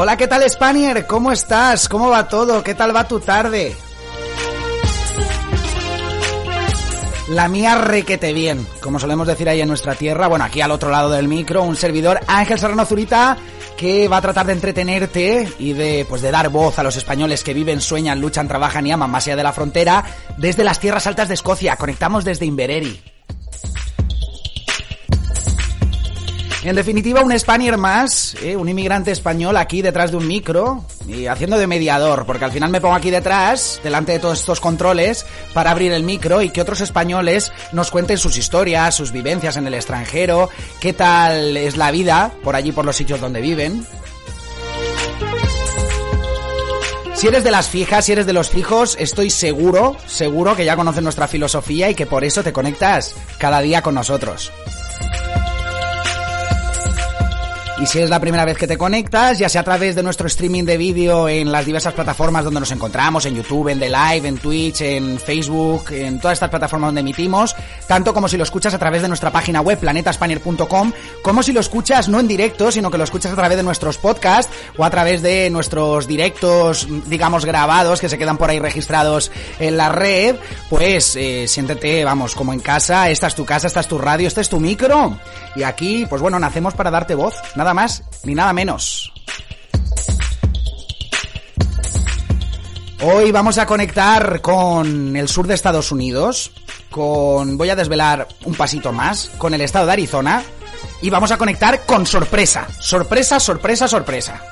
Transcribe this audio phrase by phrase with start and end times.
[0.00, 1.08] Hola, ¿qué tal Spanier?
[1.08, 1.88] ¿Cómo estás?
[1.88, 2.62] ¿Cómo va todo?
[2.62, 3.74] ¿Qué tal va tu tarde?
[7.30, 10.90] La mía requete bien, como solemos decir ahí en nuestra tierra, bueno, aquí al otro
[10.90, 13.36] lado del micro, un servidor Ángel Serrano Zurita
[13.76, 17.42] que va a tratar de entretenerte y de pues de dar voz a los españoles
[17.42, 20.04] que viven, sueñan, luchan, trabajan y aman más allá de la frontera
[20.36, 21.74] desde las tierras altas de Escocia.
[21.74, 23.02] Conectamos desde Invereri.
[26.68, 28.54] En definitiva, un Spanier más, ¿eh?
[28.54, 32.68] un inmigrante español aquí detrás de un micro y haciendo de mediador, porque al final
[32.68, 35.24] me pongo aquí detrás, delante de todos estos controles,
[35.54, 39.66] para abrir el micro y que otros españoles nos cuenten sus historias, sus vivencias en
[39.66, 43.86] el extranjero, qué tal es la vida por allí, por los sitios donde viven.
[47.14, 50.76] Si eres de las fijas, si eres de los fijos, estoy seguro, seguro que ya
[50.76, 54.52] conoces nuestra filosofía y que por eso te conectas cada día con nosotros.
[57.80, 60.26] Y si es la primera vez que te conectas, ya sea a través de nuestro
[60.26, 64.26] streaming de vídeo en las diversas plataformas donde nos encontramos, en YouTube, en The Live,
[64.26, 67.54] en Twitch, en Facebook, en todas estas plataformas donde emitimos,
[67.86, 71.60] tanto como si lo escuchas a través de nuestra página web planetaspanier.com, como si lo
[71.60, 74.90] escuchas no en directo, sino que lo escuchas a través de nuestros podcasts o a
[74.90, 80.34] través de nuestros directos, digamos, grabados que se quedan por ahí registrados en la red,
[80.68, 84.26] pues eh, siéntete, vamos, como en casa, esta es tu casa, esta es tu radio,
[84.26, 85.16] este es tu micro.
[85.54, 89.12] Y aquí, pues bueno, nacemos para darte voz, nada más ni nada menos.
[93.00, 96.50] Hoy vamos a conectar con el sur de Estados Unidos,
[96.90, 100.42] con voy a desvelar un pasito más, con el estado de Arizona
[101.00, 104.42] y vamos a conectar con sorpresa, sorpresa, sorpresa, sorpresa.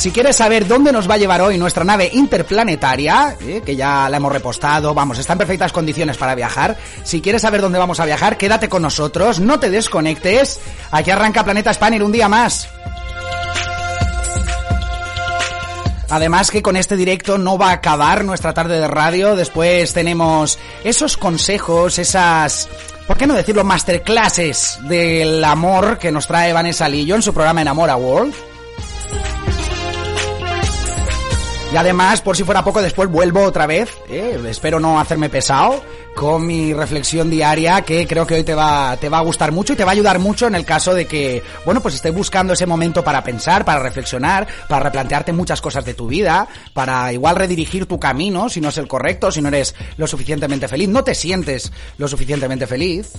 [0.00, 4.08] Si quieres saber dónde nos va a llevar hoy nuestra nave interplanetaria, eh, que ya
[4.08, 6.78] la hemos repostado, vamos, está en perfectas condiciones para viajar.
[7.02, 10.58] Si quieres saber dónde vamos a viajar, quédate con nosotros, no te desconectes.
[10.90, 12.70] Aquí arranca Planeta Spanier un día más.
[16.08, 20.58] Además que con este directo no va a acabar nuestra tarde de radio, después tenemos
[20.82, 22.70] esos consejos, esas
[23.06, 23.64] ¿por qué no decirlo?
[23.64, 28.34] Masterclasses del amor que nos trae Vanessa Lillo en su programa Enamora World.
[31.72, 34.40] Y además, por si fuera poco, después vuelvo otra vez, ¿eh?
[34.48, 35.80] espero no hacerme pesado,
[36.16, 39.74] con mi reflexión diaria que creo que hoy te va, te va a gustar mucho
[39.74, 42.54] y te va a ayudar mucho en el caso de que, bueno, pues estés buscando
[42.54, 47.36] ese momento para pensar, para reflexionar, para replantearte muchas cosas de tu vida, para igual
[47.36, 51.04] redirigir tu camino si no es el correcto, si no eres lo suficientemente feliz, no
[51.04, 53.12] te sientes lo suficientemente feliz.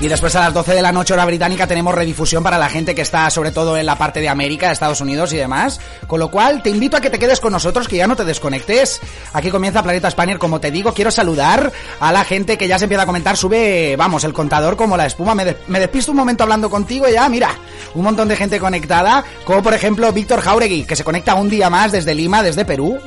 [0.00, 2.94] Y después a las 12 de la noche hora británica tenemos redifusión para la gente
[2.94, 5.78] que está sobre todo en la parte de América, de Estados Unidos y demás.
[6.06, 8.24] Con lo cual te invito a que te quedes con nosotros, que ya no te
[8.24, 8.98] desconectes.
[9.34, 12.86] Aquí comienza Planeta Spanier, como te digo, quiero saludar a la gente que ya se
[12.86, 15.34] empieza a comentar, sube, vamos, el contador como la espuma.
[15.34, 17.50] Me, me despisto un momento hablando contigo y ya, mira,
[17.94, 21.68] un montón de gente conectada, como por ejemplo Víctor Jauregui, que se conecta un día
[21.68, 22.98] más desde Lima, desde Perú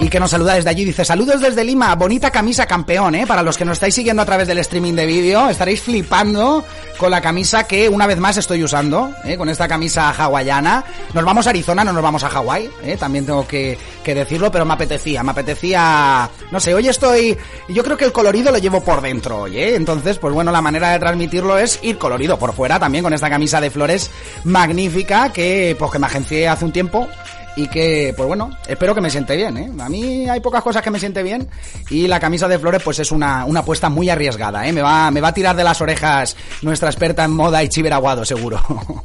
[0.00, 0.84] y que nos saluda desde allí.
[0.84, 3.26] Dice, saludos desde Lima, bonita camisa campeón, ¿eh?
[3.26, 6.64] Para los que nos estáis siguiendo a través del streaming de vídeo, estaréis flipando
[6.98, 9.36] con la camisa que una vez más estoy usando, ¿eh?
[9.36, 10.84] Con esta camisa hawaiana.
[11.14, 12.96] Nos vamos a Arizona, no nos vamos a Hawái, ¿eh?
[12.98, 16.28] También tengo que, que decirlo, pero me apetecía, me apetecía...
[16.50, 17.36] No sé, hoy estoy...
[17.68, 19.74] Yo creo que el colorido lo llevo por dentro hoy, ¿eh?
[19.74, 23.30] Entonces, pues bueno, la manera de transmitirlo es ir colorido por fuera también con esta
[23.30, 24.10] camisa de flores
[24.44, 27.08] magnífica que, pues que me agencié hace un tiempo
[27.56, 29.70] y que, pues bueno, espero que me siente bien, ¿eh?
[29.80, 31.48] A mí hay pocas cosas que me siente bien
[31.90, 34.72] y la camisa de flores pues es una, una apuesta muy arriesgada, ¿eh?
[34.72, 38.24] Me va, me va a tirar de las orejas nuestra experta en moda y chiveraguado,
[38.24, 38.62] seguro.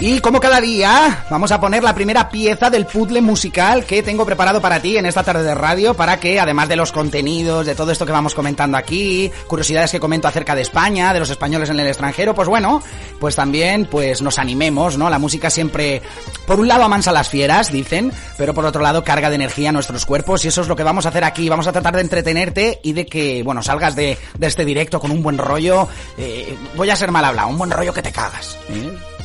[0.00, 4.24] Y como cada día, vamos a poner la primera pieza del puzzle musical que tengo
[4.24, 7.74] preparado para ti en esta tarde de radio, para que además de los contenidos, de
[7.74, 11.70] todo esto que vamos comentando aquí, curiosidades que comento acerca de España, de los españoles
[11.70, 12.80] en el extranjero, pues bueno,
[13.18, 15.10] pues también pues nos animemos, ¿no?
[15.10, 16.00] La música siempre,
[16.46, 19.72] por un lado amansa las fieras, dicen, pero por otro lado carga de energía a
[19.72, 21.48] nuestros cuerpos y eso es lo que vamos a hacer aquí.
[21.48, 25.10] Vamos a tratar de entretenerte y de que, bueno, salgas de, de este directo con
[25.10, 25.88] un buen rollo.
[26.16, 28.56] Eh, voy a ser mal hablado, un buen rollo que te cagas.
[28.68, 29.17] ¿eh?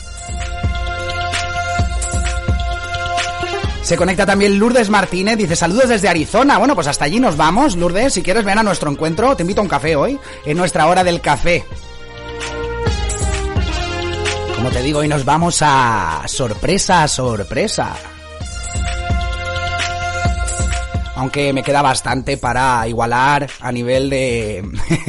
[3.93, 6.57] Se conecta también Lourdes Martínez, dice saludos desde Arizona.
[6.57, 8.13] Bueno, pues hasta allí nos vamos, Lourdes.
[8.13, 11.03] Si quieres ven a nuestro encuentro, te invito a un café hoy, en nuestra hora
[11.03, 11.63] del café.
[14.55, 17.93] Como te digo, hoy nos vamos a sorpresa, sorpresa.
[21.15, 24.63] Aunque me queda bastante para igualar a nivel de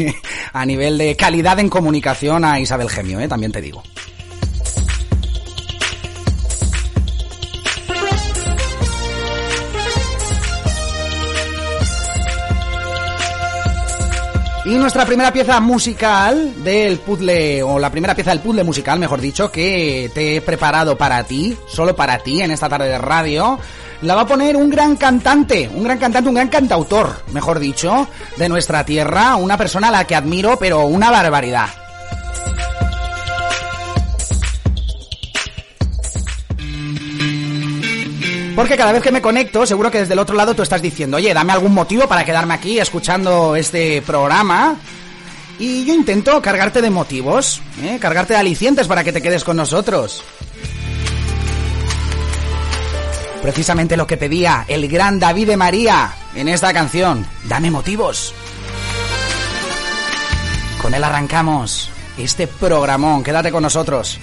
[0.52, 3.28] a nivel de calidad en comunicación a Isabel Gemio, ¿eh?
[3.28, 3.82] también te digo.
[14.64, 19.20] Y nuestra primera pieza musical del puzzle, o la primera pieza del puzzle musical, mejor
[19.20, 23.58] dicho, que te he preparado para ti, solo para ti, en esta tarde de radio,
[24.00, 28.08] la va a poner un gran cantante, un gran cantante, un gran cantautor, mejor dicho,
[28.38, 31.83] de nuestra tierra, una persona a la que admiro, pero una barbaridad.
[38.54, 41.16] Porque cada vez que me conecto, seguro que desde el otro lado tú estás diciendo,
[41.16, 44.76] oye, dame algún motivo para quedarme aquí escuchando este programa.
[45.58, 47.98] Y yo intento cargarte de motivos, ¿eh?
[48.00, 50.22] cargarte de alicientes para que te quedes con nosotros.
[53.42, 57.26] Precisamente lo que pedía el gran David de María en esta canción.
[57.44, 58.34] Dame motivos.
[60.80, 63.22] Con él arrancamos este programón.
[63.22, 64.18] Quédate con nosotros.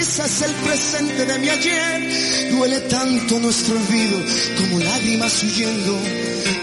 [0.00, 2.50] Cada risa es el presente de mi ayer.
[2.50, 4.18] Duele tanto nuestro olvido
[4.56, 5.98] como lágrimas huyendo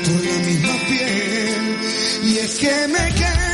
[0.05, 1.77] por la misma piel.
[2.23, 3.46] Y es que me quema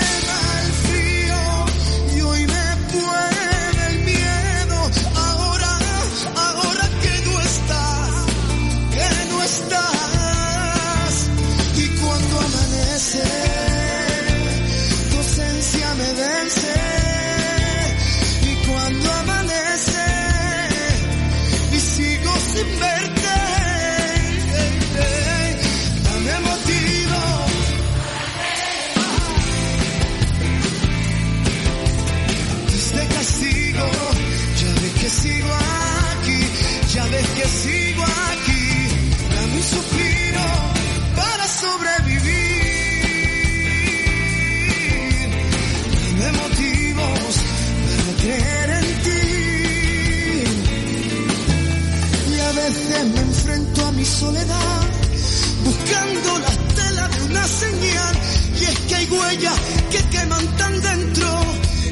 [55.65, 58.15] buscando la tela de una señal.
[58.59, 59.59] Y es que hay huellas
[59.91, 61.27] que queman tan dentro,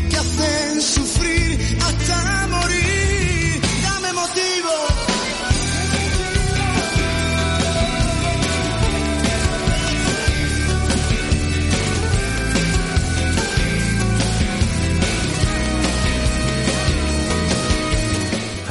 [0.09, 3.61] que hacen sufrir hasta morir.
[3.83, 4.69] Dame motivo.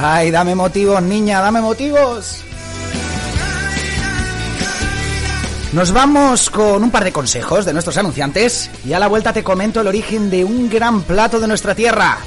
[0.03, 2.40] Ay, dame motivos, niña, dame motivos.
[5.73, 9.41] Nos vamos con un par de consejos de nuestros anunciantes y a la vuelta te
[9.41, 12.17] comento el origen de un gran plato de nuestra tierra.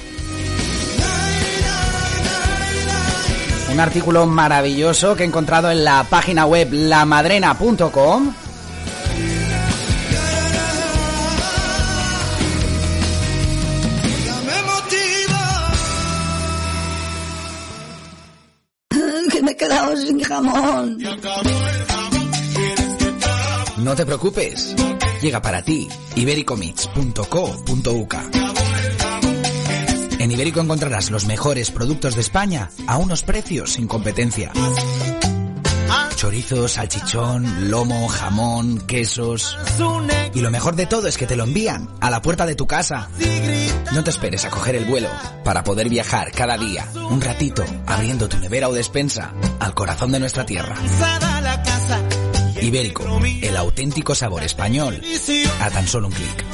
[3.70, 8.32] Un artículo maravilloso que he encontrado en la página web lamadrena.com.
[19.30, 20.98] Que me he quedado sin jamón.
[23.84, 24.74] No te preocupes.
[25.20, 25.86] Llega para ti
[26.16, 28.14] ibericomits.co.uk.
[30.18, 34.52] En Ibérico encontrarás los mejores productos de España a unos precios sin competencia.
[36.16, 39.58] Chorizo, salchichón, lomo, jamón, quesos.
[40.32, 42.66] Y lo mejor de todo es que te lo envían a la puerta de tu
[42.66, 43.10] casa.
[43.92, 45.10] No te esperes a coger el vuelo
[45.44, 50.20] para poder viajar cada día, un ratito, abriendo tu nevera o despensa al corazón de
[50.20, 50.74] nuestra tierra.
[52.60, 53.04] Ibérico,
[53.42, 55.00] el auténtico sabor español,
[55.60, 56.44] a tan solo un clic.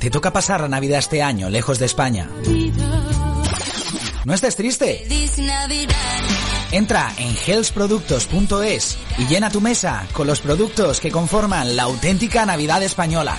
[0.00, 2.30] Te toca pasar la Navidad este año, lejos de España.
[4.24, 5.06] No estés triste.
[6.72, 12.82] Entra en healthproductos.es y llena tu mesa con los productos que conforman la auténtica Navidad
[12.82, 13.38] española.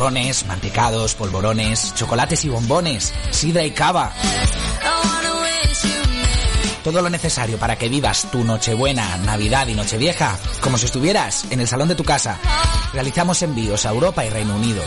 [0.00, 4.14] Turrones, mantecados, polvorones, chocolates y bombones, sidra y cava.
[6.82, 11.60] Todo lo necesario para que vivas tu Nochebuena, Navidad y Nochevieja como si estuvieras en
[11.60, 12.38] el salón de tu casa.
[12.94, 14.82] Realizamos envíos a Europa y Reino Unido.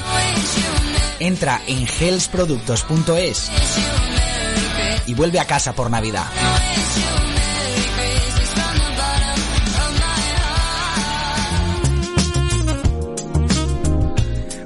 [1.19, 3.51] Entra en healthproductos.es
[5.05, 6.25] y vuelve a casa por Navidad.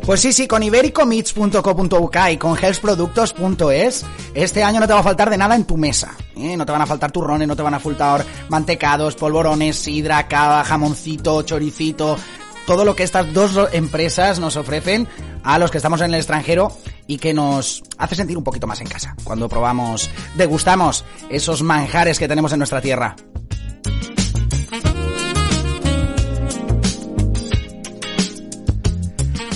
[0.08, 5.30] Pues sí, sí, con ibericomits.co.uk y con healthproductos.es, este año no te va a faltar
[5.30, 6.16] de nada en tu mesa.
[6.38, 6.56] ¿eh?
[6.56, 10.64] No te van a faltar turrones, no te van a faltar mantecados, polvorones, sidra, cava,
[10.64, 12.18] jamoncito, choricito,
[12.66, 15.10] todo lo que estas dos empresas nos ofrecen
[15.44, 16.72] a los que estamos en el extranjero
[17.06, 22.18] y que nos hace sentir un poquito más en casa cuando probamos, degustamos esos manjares
[22.18, 23.18] que tenemos en nuestra tierra.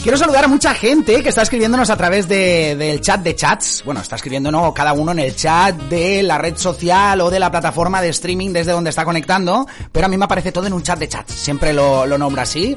[0.03, 3.83] Quiero saludar a mucha gente que está escribiéndonos a través de, del chat de chats.
[3.85, 7.51] Bueno, está escribiéndonos cada uno en el chat de la red social o de la
[7.51, 9.67] plataforma de streaming desde donde está conectando.
[9.91, 11.31] Pero a mí me aparece todo en un chat de chats.
[11.35, 12.75] Siempre lo, lo nombro así.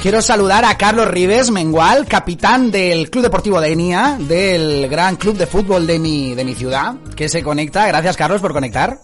[0.00, 5.36] Quiero saludar a Carlos Rives Mengual, capitán del Club Deportivo de Enia, del gran club
[5.36, 7.88] de fútbol de mi, de mi ciudad, que se conecta.
[7.88, 9.00] Gracias, Carlos, por conectar.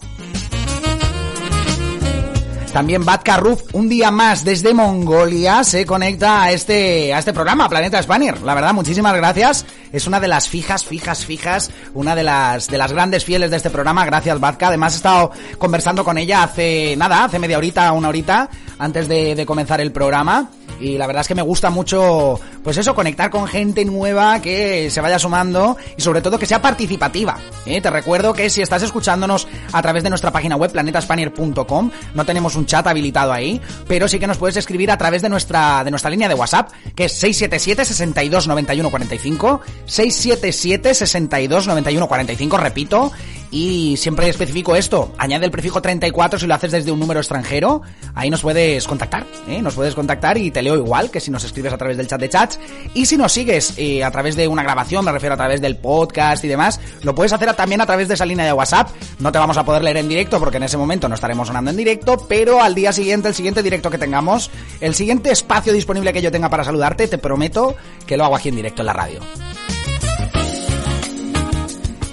[2.74, 7.68] También Batka Ruf, un día más desde Mongolia, se conecta a este, a este programa,
[7.68, 8.42] Planeta Spanier.
[8.42, 9.64] La verdad, muchísimas gracias.
[9.92, 13.58] Es una de las fijas, fijas, fijas, una de las, de las grandes fieles de
[13.58, 14.04] este programa.
[14.04, 14.66] Gracias, Batka.
[14.66, 19.36] Además, he estado conversando con ella hace, nada, hace media horita, una horita, antes de,
[19.36, 20.50] de comenzar el programa
[20.80, 24.90] y la verdad es que me gusta mucho, pues eso, conectar con gente nueva que
[24.90, 27.38] se vaya sumando y sobre todo que sea participativa.
[27.66, 27.80] ¿eh?
[27.80, 32.56] Te recuerdo que si estás escuchándonos a través de nuestra página web planetaspanier.com, no tenemos
[32.56, 35.90] un chat habilitado ahí, pero sí que nos puedes escribir a través de nuestra de
[35.90, 43.12] nuestra línea de WhatsApp, que es 677 62 91 45, 677 62 91 45, repito,
[43.50, 47.82] y siempre especifico esto, añade el prefijo 34 si lo haces desde un número extranjero,
[48.14, 49.62] ahí nos puedes contactar, ¿eh?
[49.62, 52.20] nos puedes contactar y te leo igual que si nos escribes a través del chat
[52.20, 52.58] de chats,
[52.94, 55.76] y si nos sigues eh, a través de una grabación, me refiero a través del
[55.76, 58.88] podcast y demás, lo puedes hacer también a través de esa línea de WhatsApp,
[59.20, 61.70] no te vamos a poder leer en directo porque en ese momento no estaremos sonando
[61.70, 66.12] en directo, pero al día siguiente, el siguiente directo que tengamos, el siguiente espacio disponible
[66.12, 68.92] que yo tenga para saludarte, te prometo que lo hago aquí en directo en la
[68.92, 69.20] radio.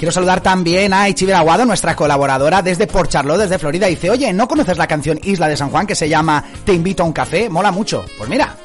[0.01, 3.85] Quiero saludar también a Ichibel Aguado, nuestra colaboradora desde Port Charlotte, desde Florida.
[3.85, 7.03] Dice, oye, ¿no conoces la canción Isla de San Juan que se llama Te invito
[7.03, 7.51] a un café?
[7.51, 8.03] Mola mucho.
[8.17, 8.55] Pues mira,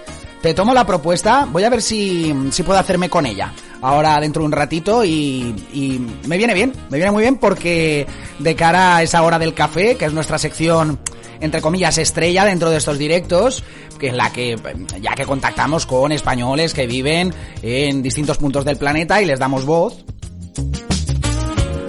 [0.41, 3.53] te tomo la propuesta, voy a ver si, si puedo hacerme con ella.
[3.83, 8.07] Ahora dentro de un ratito y, y me viene bien, me viene muy bien porque
[8.39, 10.99] de cara a esa hora del café, que es nuestra sección
[11.41, 13.63] entre comillas, estrella dentro de estos directos,
[13.99, 14.57] que en la que,
[15.03, 19.67] ya que contactamos con españoles que viven en distintos puntos del planeta y les damos
[19.67, 20.03] voz,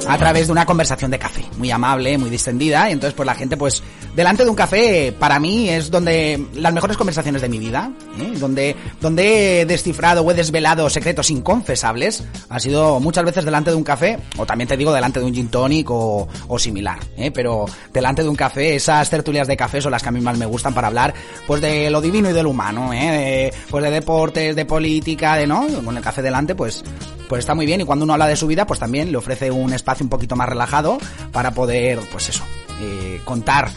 [0.08, 3.36] a través de una conversación de café, muy amable, muy distendida, y entonces pues la
[3.36, 3.84] gente pues
[4.16, 8.34] delante de un café para mí es donde las mejores conversaciones de mi vida, ¿eh?
[8.40, 13.76] donde, donde he descifrado o he desvelado secretos inconfesables, ha sido muchas veces delante de
[13.76, 17.32] un café, o también te digo delante de un gin tonic o, o similar, ¿eh?
[17.32, 20.38] pero delante de un café, esas tertulias de café son las que a mí más
[20.38, 21.14] me gustan para hablar
[21.46, 23.52] pues de lo divino y de lo humano, ¿eh?
[23.52, 26.84] de, pues de deportes, de política, de no, con el café delante pues
[27.28, 29.52] pues está muy bien y cuando uno habla de su vida pues también le ofrece
[29.52, 30.98] un espacio un poquito más relajado
[31.32, 32.44] para poder pues eso
[32.82, 33.70] eh, contar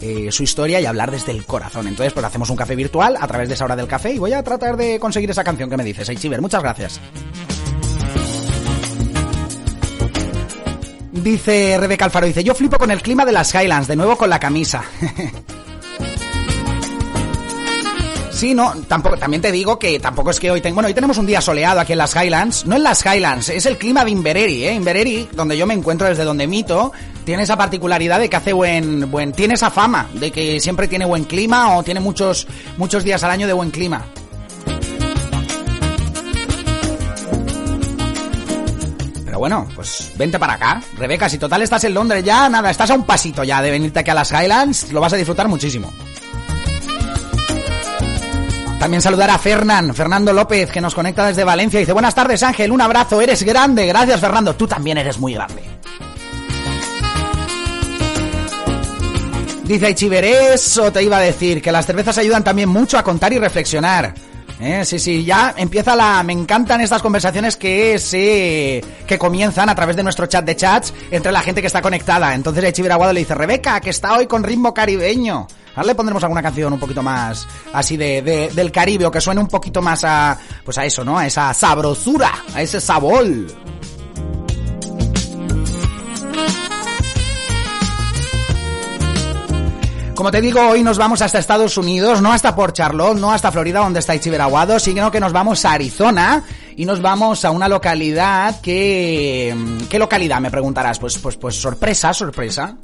[0.00, 1.88] eh, su historia y hablar desde el corazón.
[1.88, 4.32] Entonces, pues hacemos un café virtual a través de esa hora del café y voy
[4.32, 6.08] a tratar de conseguir esa canción que me dices.
[6.20, 7.00] Chiver, muchas gracias.
[11.10, 14.30] Dice Rebeca Alfaro, dice, yo flipo con el clima de las Highlands, de nuevo con
[14.30, 14.84] la camisa.
[18.38, 21.18] Sí, no, tampoco, también te digo que tampoco es que hoy tengo, bueno, hoy tenemos
[21.18, 24.12] un día soleado aquí en las Highlands, no en las Highlands, es el clima de
[24.12, 26.92] Invereri, eh, Invereri, donde yo me encuentro desde donde mito,
[27.24, 31.04] tiene esa particularidad de que hace buen, buen, tiene esa fama de que siempre tiene
[31.04, 34.04] buen clima o tiene muchos, muchos días al año de buen clima.
[39.24, 40.80] Pero bueno, pues vente para acá.
[40.96, 43.98] Rebeca, si total estás en Londres ya, nada, estás a un pasito ya de venirte
[43.98, 45.92] aquí a las Highlands, lo vas a disfrutar muchísimo.
[48.78, 51.80] También saludar a Fernán, Fernando López, que nos conecta desde Valencia.
[51.80, 53.86] Dice, buenas tardes Ángel, un abrazo, eres grande.
[53.86, 55.62] Gracias Fernando, tú también eres muy grande.
[59.64, 63.32] Dice Chiver, eso te iba a decir, que las cervezas ayudan también mucho a contar
[63.32, 64.14] y reflexionar.
[64.60, 64.84] ¿Eh?
[64.84, 66.22] Sí, sí, ya empieza la...
[66.22, 68.82] Me encantan estas conversaciones que se...
[69.06, 72.34] que comienzan a través de nuestro chat de chats entre la gente que está conectada.
[72.34, 75.46] Entonces Chiver Aguado le dice, Rebeca, que está hoy con ritmo caribeño.
[75.74, 79.20] Ahora le pondremos alguna canción un poquito más así de, de, del Caribe o que
[79.20, 81.18] suene un poquito más a, pues a eso, ¿no?
[81.18, 83.26] A esa sabrosura, a ese sabor.
[90.18, 93.52] Como te digo, hoy nos vamos hasta Estados Unidos, no hasta Port Charlotte, no hasta
[93.52, 96.42] Florida, donde está Ichiberaguado, sino que nos vamos a Arizona
[96.74, 99.56] y nos vamos a una localidad que...
[99.88, 100.40] ¿Qué localidad?
[100.40, 100.98] Me preguntarás.
[100.98, 102.76] Pues, pues, pues sorpresa, sorpresa.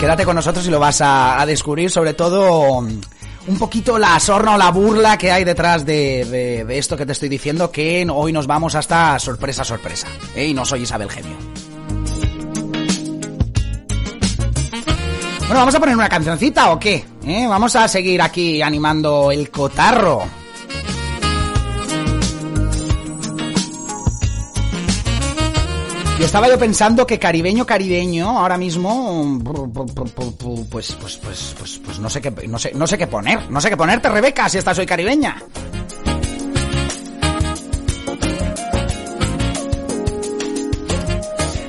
[0.00, 4.58] Quédate con nosotros y lo vas a, descubrir, sobre todo un poquito la sorna o
[4.58, 8.76] la burla que hay detrás de, esto que te estoy diciendo, que hoy nos vamos
[8.76, 10.06] hasta sorpresa, sorpresa.
[10.36, 10.46] ¿eh?
[10.46, 11.36] Y no soy Isabel Genio.
[15.40, 17.04] Bueno, ¿vamos a poner una cancioncita o qué?
[17.26, 17.46] ¿Eh?
[17.48, 20.37] Vamos a seguir aquí animando el cotarro.
[26.18, 29.40] Y estaba yo pensando que caribeño caribeño ahora mismo
[30.68, 33.60] pues pues pues pues pues no sé qué no sé no sé qué poner, no
[33.60, 35.36] sé qué ponerte Rebeca si estás hoy caribeña.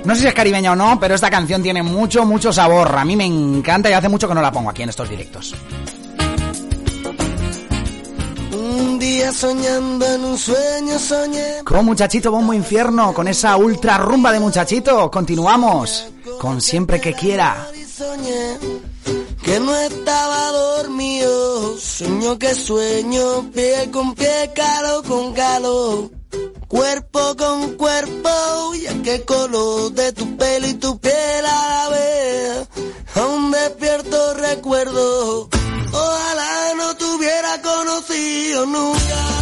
[0.03, 2.95] No sé si es caribeña o no, pero esta canción tiene mucho, mucho sabor.
[2.97, 5.53] A mí me encanta y hace mucho que no la pongo aquí en estos directos.
[9.09, 11.63] Día soñando en un sueño soñé.
[11.65, 15.09] Con Muchachito Bombo Infierno, con esa ultra rumba de Muchachito.
[15.09, 16.05] Continuamos
[16.39, 17.67] con Siempre que quiera.
[17.97, 18.57] Soñé
[19.43, 21.77] que no estaba dormido.
[21.77, 26.11] Sueño que sueño, pie con pie, calo con calo.
[26.67, 28.29] Cuerpo con cuerpo,
[28.75, 32.67] y a qué color de tu pelo y tu piel a la vez.
[33.15, 35.49] Aún despierto recuerdo,
[38.59, 39.38] conocido nunca.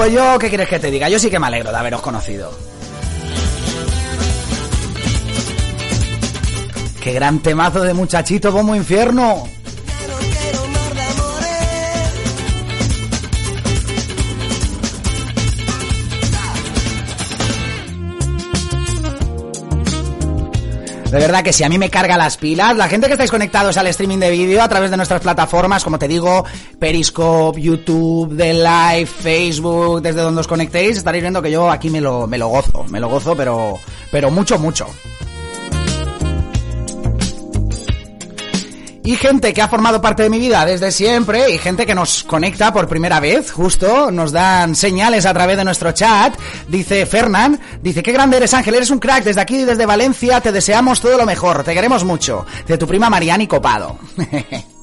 [0.00, 1.10] Pues yo, ¿qué quieres que te diga?
[1.10, 2.50] Yo sí que me alegro de haberos conocido.
[7.02, 9.46] ¡Qué gran temazo de muchachito como infierno!
[21.10, 23.76] De verdad que si a mí me carga las pilas, la gente que estáis conectados
[23.76, 26.44] al streaming de vídeo a través de nuestras plataformas, como te digo,
[26.78, 32.00] Periscope, YouTube, The Live, Facebook, desde donde os conectéis, estaréis viendo que yo aquí me
[32.00, 33.76] lo, me lo gozo, me lo gozo, pero,
[34.12, 34.86] pero mucho, mucho.
[39.10, 42.22] Y gente que ha formado parte de mi vida desde siempre y gente que nos
[42.22, 46.38] conecta por primera vez, justo, nos dan señales a través de nuestro chat.
[46.68, 50.52] Dice Fernán, dice, qué grande eres Ángel, eres un crack, desde aquí, desde Valencia, te
[50.52, 52.46] deseamos todo lo mejor, te queremos mucho.
[52.68, 53.98] De tu prima Mariani Copado.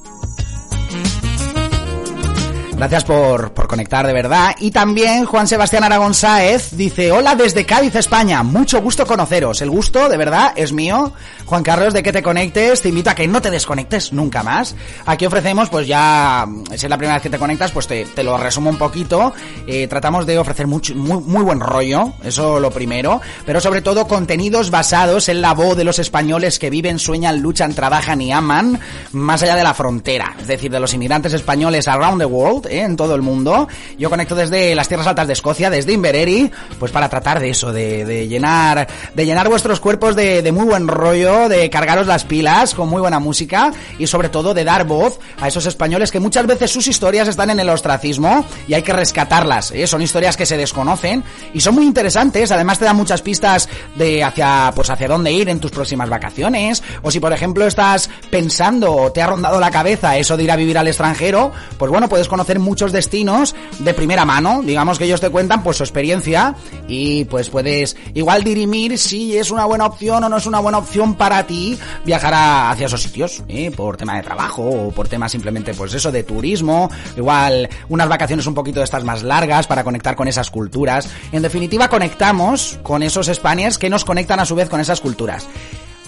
[2.76, 4.54] Gracias por, por, conectar de verdad.
[4.60, 8.44] Y también Juan Sebastián Aragón Sáez dice, hola desde Cádiz, España.
[8.44, 9.60] Mucho gusto conoceros.
[9.62, 11.12] El gusto, de verdad, es mío.
[11.48, 14.76] Juan Carlos, de que te conectes, te invito a que no te desconectes nunca más.
[15.06, 18.22] Aquí ofrecemos, pues ya, si es la primera vez que te conectas, pues te, te
[18.22, 19.32] lo resumo un poquito.
[19.66, 23.22] Eh, tratamos de ofrecer mucho, muy, muy buen rollo, eso lo primero.
[23.46, 27.74] Pero sobre todo contenidos basados en la voz de los españoles que viven, sueñan, luchan,
[27.74, 28.78] trabajan y aman
[29.12, 30.36] más allá de la frontera.
[30.38, 32.82] Es decir, de los inmigrantes españoles around the world ¿eh?
[32.82, 33.68] en todo el mundo.
[33.98, 37.72] Yo conecto desde las tierras altas de Escocia, desde Invereri, pues para tratar de eso,
[37.72, 42.24] de, de llenar, de llenar vuestros cuerpos de, de, muy buen rollo, de cargaros las
[42.24, 46.18] pilas con muy buena música y sobre todo de dar voz a esos españoles que
[46.20, 49.70] muchas veces sus historias están en el ostracismo y hay que rescatarlas.
[49.70, 49.86] ¿eh?
[49.86, 51.22] Son historias que se desconocen
[51.52, 52.50] y son muy interesantes.
[52.50, 56.82] Además te dan muchas pistas de hacia, pues hacia dónde ir en tus próximas vacaciones
[57.02, 60.50] o si por ejemplo estás pensando o te ha rondado la cabeza eso de ir
[60.50, 65.04] a vivir al extranjero, pues bueno, puedes conocer muchos destinos de primera mano, digamos que
[65.04, 66.54] ellos te cuentan pues su experiencia
[66.88, 70.78] y pues puedes igual dirimir si es una buena opción o no es una buena
[70.78, 72.34] opción para ti viajar
[72.70, 73.70] hacia esos sitios, ¿eh?
[73.70, 78.46] por tema de trabajo o por tema simplemente pues eso de turismo, igual unas vacaciones
[78.46, 81.08] un poquito de estas más largas para conectar con esas culturas.
[81.32, 85.46] En definitiva conectamos con esos Spaniards que nos conectan a su vez con esas culturas.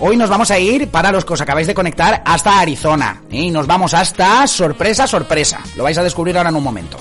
[0.02, 3.20] Hoy nos vamos a ir, para los que os acabáis de conectar, hasta Arizona.
[3.30, 3.42] ¿eh?
[3.42, 5.60] Y nos vamos hasta sorpresa, sorpresa.
[5.76, 6.98] Lo vais a descubrir ahora en un momento.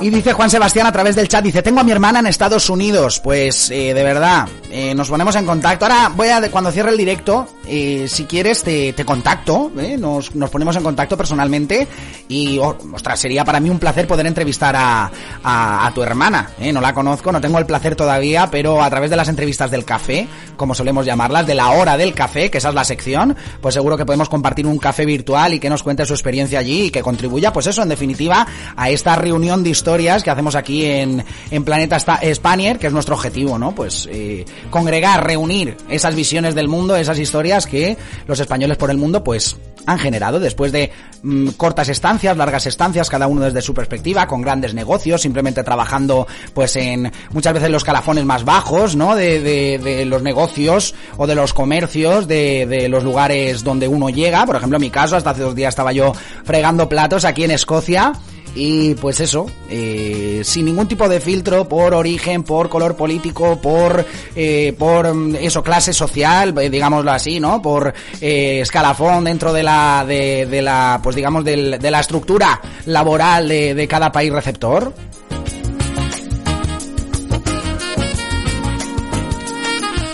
[0.00, 2.68] Y dice Juan Sebastián a través del chat, dice, tengo a mi hermana en Estados
[2.68, 3.18] Unidos.
[3.20, 5.86] Pues, eh, de verdad, eh, nos ponemos en contacto.
[5.86, 9.96] Ahora voy a, cuando cierre el directo, eh, si quieres, te, contacto, ¿eh?
[9.98, 11.86] nos, nos ponemos en contacto personalmente.
[12.28, 15.10] Y, oh, ostras, sería para mí un placer poder entrevistar a,
[15.42, 16.50] a, a tu hermana.
[16.60, 16.72] ¿eh?
[16.72, 19.84] No la conozco, no tengo el placer todavía, pero a través de las entrevistas del
[19.84, 23.74] café, como solemos llamarlas, de la hora del café, que esa es la sección, pues
[23.74, 26.90] seguro que podemos compartir un café virtual y que nos cuente su experiencia allí y
[26.90, 31.24] que contribuya, pues eso, en definitiva, a esta reunión de historias que hacemos aquí en,
[31.50, 33.74] en Planeta Spanier, que es nuestro objetivo, ¿no?
[33.74, 38.98] Pues eh, congregar, reunir esas visiones del mundo, esas historias que los españoles por el
[38.98, 40.90] mundo, pues han generado después de
[41.22, 46.26] mmm, cortas estancias, largas estancias, cada uno desde su perspectiva, con grandes negocios, simplemente trabajando
[46.52, 49.14] pues en muchas veces los calafones más bajos, ¿no?
[49.14, 54.10] De, de, de los negocios o de los comercios, de, de, los lugares donde uno
[54.10, 54.44] llega.
[54.44, 56.12] Por ejemplo, en mi caso, hasta hace dos días estaba yo
[56.44, 58.12] fregando platos aquí en Escocia.
[58.58, 64.06] Y pues eso, eh, sin ningún tipo de filtro por origen, por color político, por,
[64.34, 67.60] eh, por eso, clase social, eh, digámoslo así, ¿no?
[67.60, 72.58] Por eh, escalafón dentro de la, de, de la, pues digamos, del, de la estructura
[72.86, 74.94] laboral de, de cada país receptor.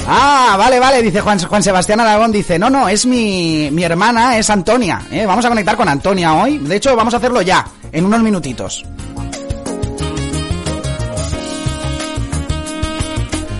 [0.08, 4.36] Ah, vale, vale, dice Juan, Juan Sebastián Aragón, dice, no, no, es mi, mi hermana,
[4.36, 5.24] es Antonia, ¿eh?
[5.24, 8.84] vamos a conectar con Antonia hoy, de hecho vamos a hacerlo ya, en unos minutitos.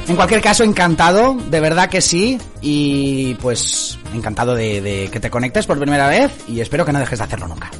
[0.08, 5.30] En cualquier caso, encantado, de verdad que sí, y pues encantado de, de que te
[5.30, 7.70] conectes por primera vez y espero que no dejes de hacerlo nunca.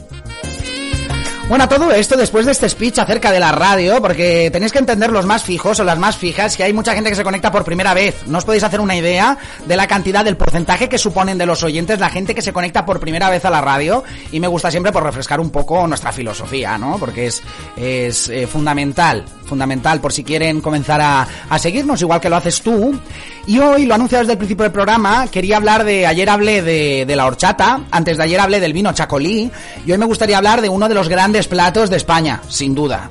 [1.49, 5.11] Bueno, todo esto después de este speech acerca de la radio, porque tenéis que entender
[5.11, 7.65] los más fijos o las más fijas, que hay mucha gente que se conecta por
[7.65, 8.27] primera vez.
[8.27, 11.63] No os podéis hacer una idea de la cantidad, del porcentaje que suponen de los
[11.63, 14.03] oyentes la gente que se conecta por primera vez a la radio.
[14.31, 16.97] Y me gusta siempre por refrescar un poco nuestra filosofía, ¿no?
[16.99, 17.43] Porque es,
[17.77, 22.63] es eh, fundamental, fundamental por si quieren comenzar a, a seguirnos, igual que lo haces
[22.63, 22.99] tú.
[23.47, 27.05] Y hoy, lo anuncio desde el principio del programa, quería hablar de, ayer hablé de,
[27.07, 29.51] de la horchata, antes de ayer hablé del vino chacolí,
[29.85, 33.11] y hoy me gustaría hablar de uno de los grandes platos de España, sin duda.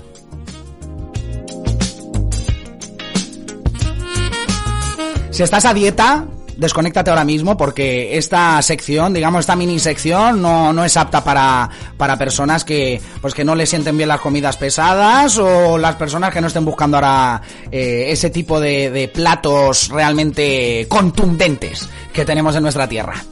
[5.29, 6.25] Si estás a dieta,
[6.57, 11.69] desconéctate ahora mismo porque esta sección, digamos, esta mini sección no, no es apta para,
[11.97, 16.33] para personas que, pues que no le sienten bien las comidas pesadas o las personas
[16.33, 22.55] que no estén buscando ahora eh, ese tipo de, de platos realmente contundentes que tenemos
[22.55, 23.23] en nuestra tierra.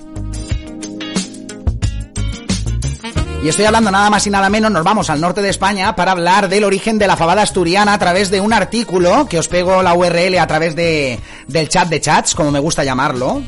[3.41, 6.11] Y estoy hablando nada más y nada menos, nos vamos al norte de España para
[6.11, 9.81] hablar del origen de la fabada asturiana a través de un artículo que os pego
[9.81, 13.41] la URL a través de, del chat de chats, como me gusta llamarlo.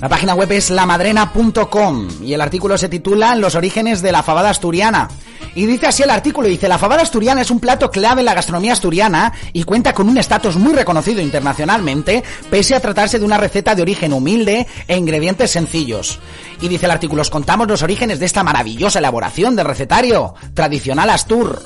[0.00, 4.50] La página web es lamadrena.com y el artículo se titula Los orígenes de la fabada
[4.50, 5.08] asturiana.
[5.54, 8.34] Y dice así el artículo, dice, la fabada asturiana es un plato clave en la
[8.34, 13.36] gastronomía asturiana y cuenta con un estatus muy reconocido internacionalmente, pese a tratarse de una
[13.36, 16.18] receta de origen humilde e ingredientes sencillos.
[16.60, 21.10] Y dice el artículo, os contamos los orígenes de esta maravillosa elaboración del recetario tradicional
[21.10, 21.62] astur.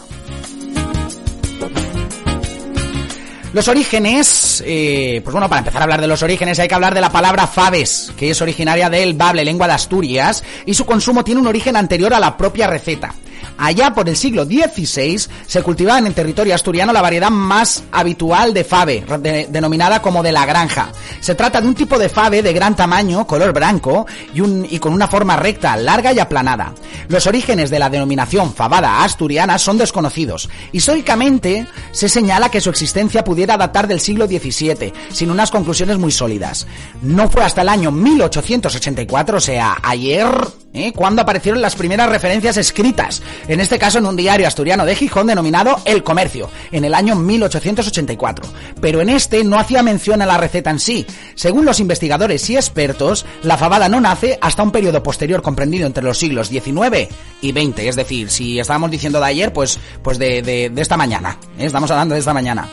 [3.57, 6.93] Los orígenes, eh, pues bueno, para empezar a hablar de los orígenes hay que hablar
[6.93, 11.25] de la palabra faves, que es originaria del bable, lengua de Asturias, y su consumo
[11.25, 13.15] tiene un origen anterior a la propia receta.
[13.59, 18.65] Allá por el siglo XVI se cultivaba en territorio asturiano la variedad más habitual de
[18.65, 20.91] fave, de- denominada como de la granja.
[21.21, 25.09] Se trata de un tipo de fave de gran tamaño, color blanco y con una
[25.09, 26.73] forma recta, larga y aplanada.
[27.09, 30.49] Los orígenes de la denominación fabada asturiana son desconocidos.
[30.73, 36.13] Históricamente se señala que su existencia pudiera datar del siglo XVII, sin unas conclusiones muy
[36.13, 36.67] sólidas.
[37.03, 40.29] No fue hasta el año 1884, o sea, ayer,
[40.77, 40.93] ¿eh?
[40.95, 45.27] cuando aparecieron las primeras referencias escritas, en este caso en un diario asturiano de Gijón
[45.27, 48.45] denominado El Comercio, en el año 1884.
[48.81, 51.07] Pero en este no hacía mención a la receta en sí.
[51.35, 56.05] Según los investigadores y expertos, la fabada no nace hasta un periodo posterior comprendido entre
[56.05, 57.09] los siglos XIX
[57.41, 57.79] y XX.
[57.81, 61.39] Es decir, si estábamos diciendo de ayer, pues, pues de, de- esta mañana.
[61.59, 61.67] ¿eh?
[61.67, 62.69] Estamos hablando de esta mañana.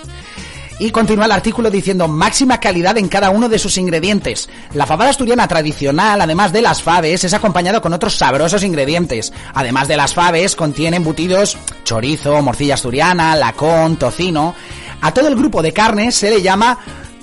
[0.80, 4.50] Y continúa el artículo diciendo máxima calidad en cada uno de sus ingredientes.
[4.74, 9.32] La fabada asturiana tradicional, además de las faves, es acompañado con otros sabrosos ingredientes.
[9.54, 14.56] Además de las faves, contiene embutidos chorizo, morcilla asturiana, lacón, tocino.
[15.02, 16.78] A todo el grupo de carnes se le llama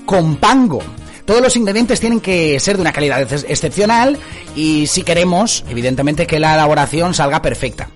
[0.07, 0.81] compango.
[1.25, 4.19] Todos los ingredientes tienen que ser de una calidad ex- excepcional
[4.57, 7.89] y si queremos, evidentemente, que la elaboración salga perfecta.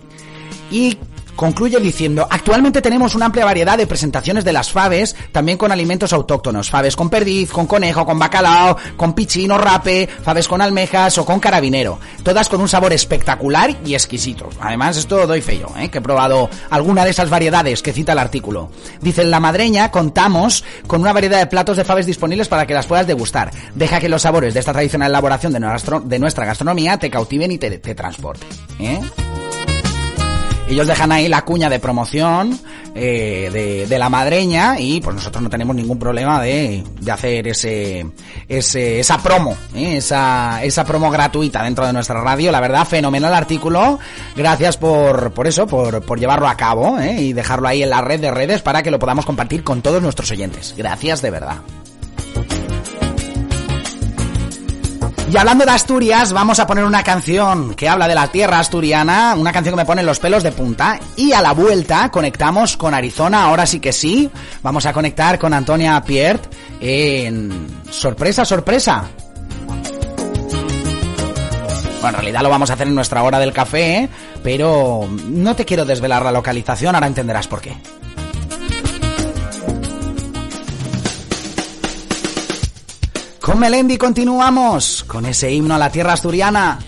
[0.70, 0.98] Y
[1.36, 6.12] concluye diciendo, actualmente tenemos una amplia variedad de presentaciones de las faves, también con alimentos
[6.12, 11.24] autóctonos, faves con perdiz, con conejo, con bacalao, con pichino, rape, faves con almejas o
[11.24, 14.48] con carabinero, todas con un sabor espectacular y exquisito.
[14.60, 15.88] Además, esto doy fe yo, ¿eh?
[15.88, 18.70] que he probado alguna de esas variedades que cita el artículo.
[19.00, 22.74] Dice, en La Madreña contamos con una variedad de platos de faves disponibles para que
[22.74, 23.50] las puedas degustar.
[23.74, 27.78] Deja que los sabores de esta tradicional elaboración de nuestra, gastronomía te cautiven y te,
[27.78, 28.48] te transporten.
[28.80, 29.00] ¿eh?
[30.68, 32.58] Ellos dejan ahí la cuña de promoción
[32.94, 37.48] eh, de, de la madreña y pues nosotros no tenemos ningún problema de, de hacer
[37.48, 38.06] ese,
[38.48, 39.98] ese esa promo, ¿eh?
[39.98, 42.50] esa, esa promo gratuita dentro de nuestra radio.
[42.50, 43.98] La verdad, fenomenal artículo.
[44.34, 47.20] Gracias por, por eso, por, por llevarlo a cabo ¿eh?
[47.20, 50.02] y dejarlo ahí en la red de redes para que lo podamos compartir con todos
[50.02, 50.74] nuestros oyentes.
[50.76, 51.58] Gracias de verdad.
[55.30, 59.34] Y hablando de Asturias, vamos a poner una canción que habla de la tierra asturiana,
[59.36, 61.00] una canción que me pone los pelos de punta.
[61.16, 64.30] Y a la vuelta conectamos con Arizona, ahora sí que sí.
[64.62, 66.44] Vamos a conectar con Antonia Piert
[66.80, 69.04] en sorpresa, sorpresa.
[72.00, 74.10] Bueno, en realidad lo vamos a hacer en nuestra hora del café,
[74.42, 77.74] pero no te quiero desvelar la localización, ahora entenderás por qué.
[83.44, 86.78] Con Melendi continuamos con ese himno a la tierra asturiana.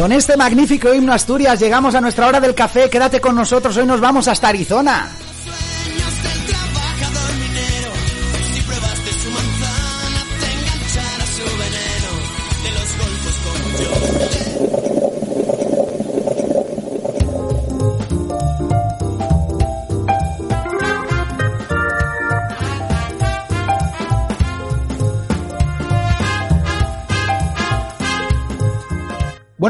[0.00, 2.88] Con este magnífico himno Asturias llegamos a nuestra hora del café.
[2.88, 5.10] Quédate con nosotros, hoy nos vamos hasta Arizona.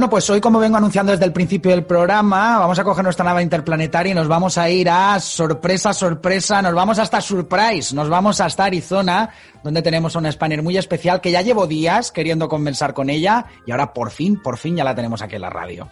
[0.01, 3.23] Bueno, pues hoy, como vengo anunciando desde el principio del programa, vamos a coger nuestra
[3.23, 8.09] nave interplanetaria y nos vamos a ir a sorpresa, sorpresa, nos vamos hasta Surprise, nos
[8.09, 9.29] vamos hasta Arizona,
[9.63, 13.45] donde tenemos a una Spanier muy especial que ya llevo días queriendo conversar con ella
[13.67, 15.87] y ahora por fin, por fin ya la tenemos aquí en la radio.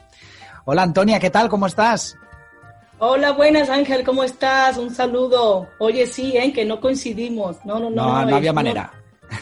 [0.64, 1.51] Hola Antonia, ¿qué tal?
[1.51, 2.16] ¿Cómo estás?
[3.01, 4.78] Hola, buenas Ángel, ¿cómo estás?
[4.78, 5.68] Un saludo.
[5.80, 6.51] Oye, sí, ¿eh?
[6.55, 7.59] que no coincidimos.
[7.66, 8.07] No, no, no.
[8.07, 8.91] No, no es- había manera.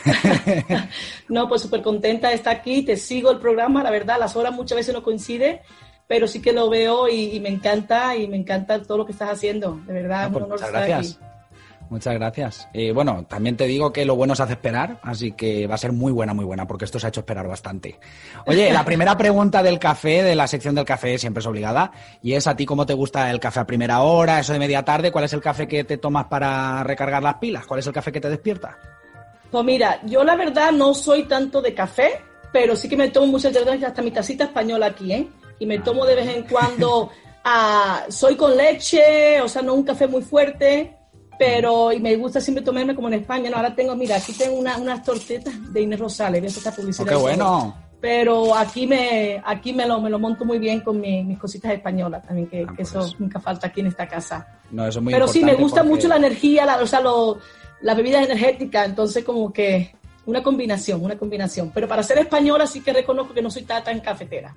[1.29, 4.53] No, pues súper contenta de estar aquí, te sigo el programa, la verdad, las horas
[4.55, 5.61] muchas veces no coinciden,
[6.07, 9.13] pero sí que lo veo y, y me encanta y me encanta todo lo que
[9.13, 11.17] estás haciendo, de verdad, Ah, un pues honor muchas estar gracias.
[11.17, 11.27] aquí.
[11.89, 12.69] Muchas gracias.
[12.73, 15.79] Eh, bueno, también te digo que lo bueno se hace esperar, así que va a
[15.79, 18.01] ser muy buena, muy buena, porque esto se ha hecho esperar bastante.
[18.47, 21.93] Oye, la primera pregunta del café, de la sección del café, siempre es obligada,
[22.23, 24.85] y es a ti cómo te gusta el café a primera hora, eso de media
[24.85, 27.67] tarde, ¿cuál es el café que te tomas para recargar las pilas?
[27.67, 28.77] ¿Cuál es el café que te despierta?
[29.51, 32.21] Pues mira, yo la verdad no soy tanto de café,
[32.53, 35.29] pero sí que me tomo muchas veces hasta mi tacita española aquí, ¿eh?
[35.59, 37.11] Y me tomo de vez en cuando,
[37.45, 40.97] ah, soy con leche, o sea, no un café muy fuerte,
[41.39, 43.51] pero y me gusta siempre tomarme como en España.
[43.51, 46.73] No, ahora tengo, mira, aquí tengo una- unas tortitas de Inés Rosales, voy a esta
[46.73, 47.07] publicidad.
[47.07, 47.77] Oh, qué bueno.
[48.01, 51.73] Pero aquí me, aquí me lo, me lo monto muy bien con mi- mis cositas
[51.73, 53.17] españolas también, que, Ah, que pues eso eso.
[53.19, 54.47] nunca falta aquí en esta casa.
[54.71, 57.01] No, eso es muy Pero sí, me gusta porque- mucho la energía, la, o sea,
[57.01, 57.39] lo-
[57.81, 59.95] las bebidas energéticas, entonces como que
[60.27, 61.71] una combinación, una combinación.
[61.75, 64.55] Pero para ser española sí que reconozco que no soy tan, tan cafetera.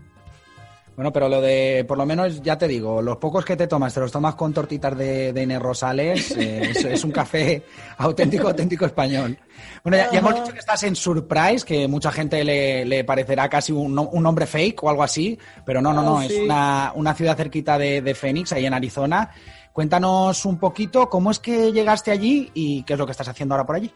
[0.96, 3.94] Bueno, pero lo de, por lo menos, ya te digo, los pocos que te tomas,
[3.94, 7.64] te los tomas con tortitas de, de Rosales, eh, es, es un café
[8.00, 9.38] auténtico, auténtico español.
[9.82, 13.48] Bueno, ya, ya hemos dicho que estás en Surprise, que mucha gente le, le parecerá
[13.48, 16.34] casi un, no- un nombre fake o algo así, pero no, no, no, Ah, es
[16.34, 16.42] sí.
[16.44, 19.32] una, una ciudad cerquita de, de Phoenix, ahí en Arizona.
[19.80, 23.56] Cuéntanos un poquito cómo es que llegaste allí y qué es lo que estás haciendo
[23.56, 23.90] ahora por allí.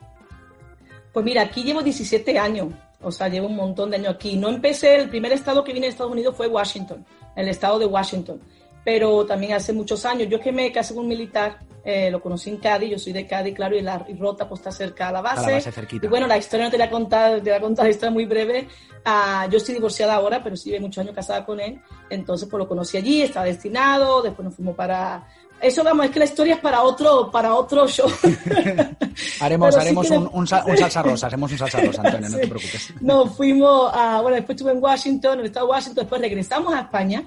[1.11, 2.69] Pues mira, aquí llevo 17 años,
[3.01, 4.37] o sea, llevo un montón de años aquí.
[4.37, 7.05] No empecé, el primer estado que vine de Estados Unidos fue Washington,
[7.35, 8.39] el estado de Washington.
[8.85, 12.49] Pero también hace muchos años, yo que me casé con un militar, eh, lo conocí
[12.49, 15.11] en Cádiz, yo soy de Cádiz, claro, y la y Rota pues está cerca a
[15.11, 15.41] la base.
[15.41, 16.05] A la base cerquita.
[16.05, 18.11] Y bueno, la historia no te la a contar, te voy a contar la historia
[18.11, 18.69] muy breve.
[19.03, 21.81] Ah, yo estoy divorciada ahora, pero sí llevo muchos años casada con él.
[22.09, 25.27] Entonces, pues lo conocí allí, estaba destinado, después nos fuimos para...
[25.63, 28.07] Eso, vamos, es que la historia es para otro, para otro show.
[29.39, 32.29] Haremos, sí haremos que- un, un, sa- un salsa rosa, haremos un salsa rosa, Antonio,
[32.29, 32.49] no te Sí.
[32.49, 32.93] preocupes.
[33.01, 36.73] Nos fuimos a, bueno, después estuve en Washington, en el estado de Washington, después regresamos
[36.73, 37.23] a España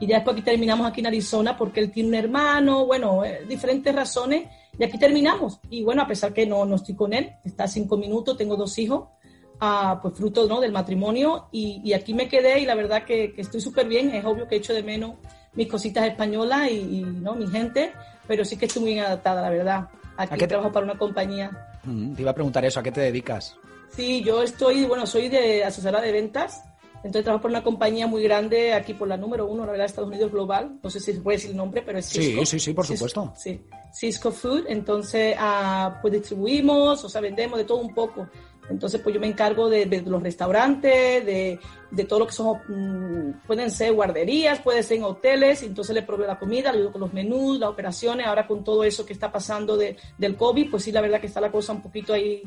[0.00, 3.44] y ya después aquí terminamos aquí en Arizona porque él tiene un hermano, bueno, eh,
[3.48, 4.48] diferentes razones
[4.78, 5.58] y aquí terminamos.
[5.70, 8.56] Y bueno, a pesar que no, no estoy con él, está a cinco minutos, tengo
[8.56, 9.08] dos hijos,
[9.60, 10.60] ah, pues fruto ¿no?
[10.60, 14.14] del matrimonio y, y aquí me quedé y la verdad que, que estoy súper bien,
[14.14, 15.14] es obvio que echo de menos
[15.56, 17.92] mis cositas españolas y, y, no mi gente,
[18.28, 19.88] pero sí que estoy muy adaptada, la verdad.
[20.16, 21.50] Aquí qué te- trabajo para una compañía.
[21.84, 23.56] Mm, Te iba a preguntar eso, ¿a qué te dedicas?
[23.90, 26.62] Sí, yo estoy, bueno, soy de asesora de ventas,
[26.96, 30.10] entonces trabajo por una compañía muy grande aquí por la número uno, la verdad, Estados
[30.10, 32.44] Unidos Global, no sé si puede decir el nombre, pero es Sí, Cisco.
[32.46, 33.32] sí, sí, por Cis- supuesto.
[33.36, 33.60] Sí,
[33.94, 38.28] Cisco Food, entonces ah, pues distribuimos, o sea, vendemos de todo un poco.
[38.68, 41.58] Entonces, pues yo me encargo de, los restaurantes, de,
[41.90, 46.26] de todo lo que son, mm, pueden ser guarderías, pueden ser hoteles, entonces le proveo
[46.26, 49.30] la comida, le ayudo con los menús, las operaciones, ahora con todo eso que está
[49.30, 52.42] pasando de, del COVID, pues sí, la verdad que está la cosa un poquito ahí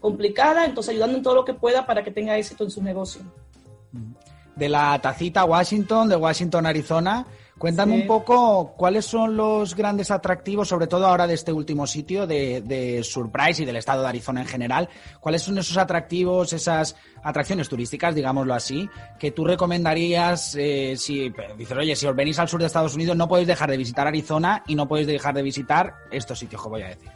[0.00, 3.22] complicada, entonces ayudando en todo lo que pueda para que tenga éxito en su negocio.
[4.54, 7.26] De la tacita Washington, de Washington, Arizona,
[7.58, 8.00] cuéntame Sí.
[8.02, 12.60] un poco cuáles son los grandes atractivos, sobre todo ahora de este último sitio, de,
[12.62, 14.88] de Surprise y del estado de Arizona en general.
[15.20, 18.88] ¿Cuáles son esos atractivos, esas atracciones turísticas, digámoslo así,
[19.18, 23.16] que tú recomendarías eh, si dices, oye, si os venís al sur de Estados Unidos
[23.16, 26.68] no podéis dejar de visitar Arizona y no podéis dejar de visitar estos sitios que
[26.68, 27.10] voy a decir?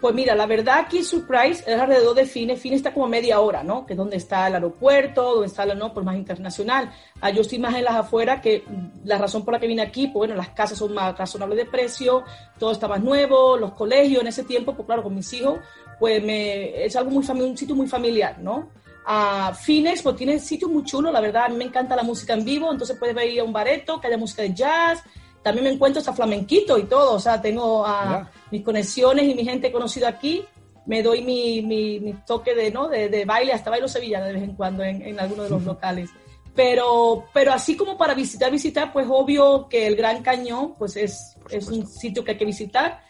[0.00, 2.56] Pues mira, la verdad aquí Surprise es alrededor de Fine.
[2.56, 3.84] Fine está como media hora, ¿no?
[3.84, 6.92] Que es donde está el aeropuerto, donde está la no, por más internacional.
[7.20, 8.62] Ah, yo estoy más en las afueras, que
[9.04, 11.66] la razón por la que vine aquí, pues bueno, las casas son más razonables de
[11.66, 12.22] precio,
[12.60, 15.58] todo está más nuevo, los colegios en ese tiempo, pues claro, con mis hijos,
[15.98, 18.70] pues me, es algo muy un sitio muy familiar, ¿no?
[19.04, 22.34] A Fines, pues tiene sitios muy chulos, la verdad, a mí me encanta la música
[22.34, 25.02] en vivo, entonces puedes ir a un bareto, que haya música de jazz,
[25.48, 29.44] también me encuentro hasta flamenquito y todo, o sea, tengo a mis conexiones y mi
[29.44, 30.44] gente conocida aquí,
[30.84, 32.86] me doy mi, mi, mi toque de, ¿no?
[32.86, 35.64] de, de baile, hasta bailo sevillano de vez en cuando en, en alguno de los
[35.64, 36.10] locales.
[36.54, 41.36] Pero, pero así como para visitar, visitar, pues obvio que el Gran Cañón, pues es,
[41.48, 43.00] es un sitio que hay que visitar.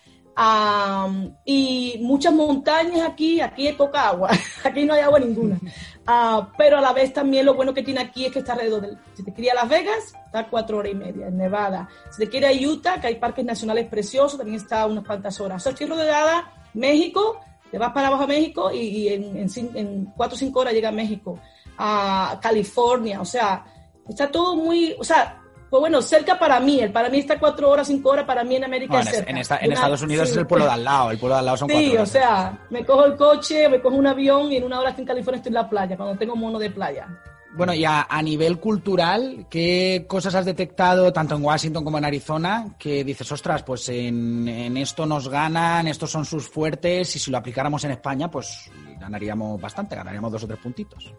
[0.40, 4.30] Am, y muchas montañas aquí, aquí hay poca agua,
[4.64, 5.58] aquí no hay agua ninguna.
[6.10, 8.80] Ah, pero a la vez también lo bueno que tiene aquí es que está alrededor
[8.80, 8.98] del...
[9.12, 11.86] Si te quieres a Las Vegas, está cuatro horas y media, en Nevada.
[12.10, 15.58] Si te quieres a Utah, que hay parques nacionales preciosos, también está unas cuantas horas.
[15.58, 17.38] O sea, estoy rodeada, México,
[17.70, 20.88] te vas para abajo a México y, y en, en cuatro o cinco horas llega
[20.88, 21.38] a México,
[21.76, 23.66] a California, o sea,
[24.08, 24.96] está todo muy...
[24.98, 28.24] O sea, pues bueno, cerca para mí, el para mí está cuatro horas, cinco horas,
[28.24, 29.30] para mí en América Bueno, es en, cerca.
[29.30, 30.32] en esta- en Una- Estados Unidos sí.
[30.32, 31.94] es el pueblo de al lado, el pueblo de al lado son cuatro Sí, o
[31.96, 32.08] horas.
[32.10, 35.08] sea, me cojo el coche, me cojo un avión y en una hora estoy en
[35.08, 37.06] California, estoy en la playa, cuando tengo mono de playa.
[37.56, 42.04] Bueno, y a, a nivel cultural, ¿qué cosas has detectado tanto en Washington como en
[42.04, 47.18] Arizona que dices, ostras, pues en, en esto nos ganan, estos son sus fuertes y
[47.18, 51.12] si lo aplicáramos en España, pues ganaríamos bastante, ganaríamos dos o tres puntitos?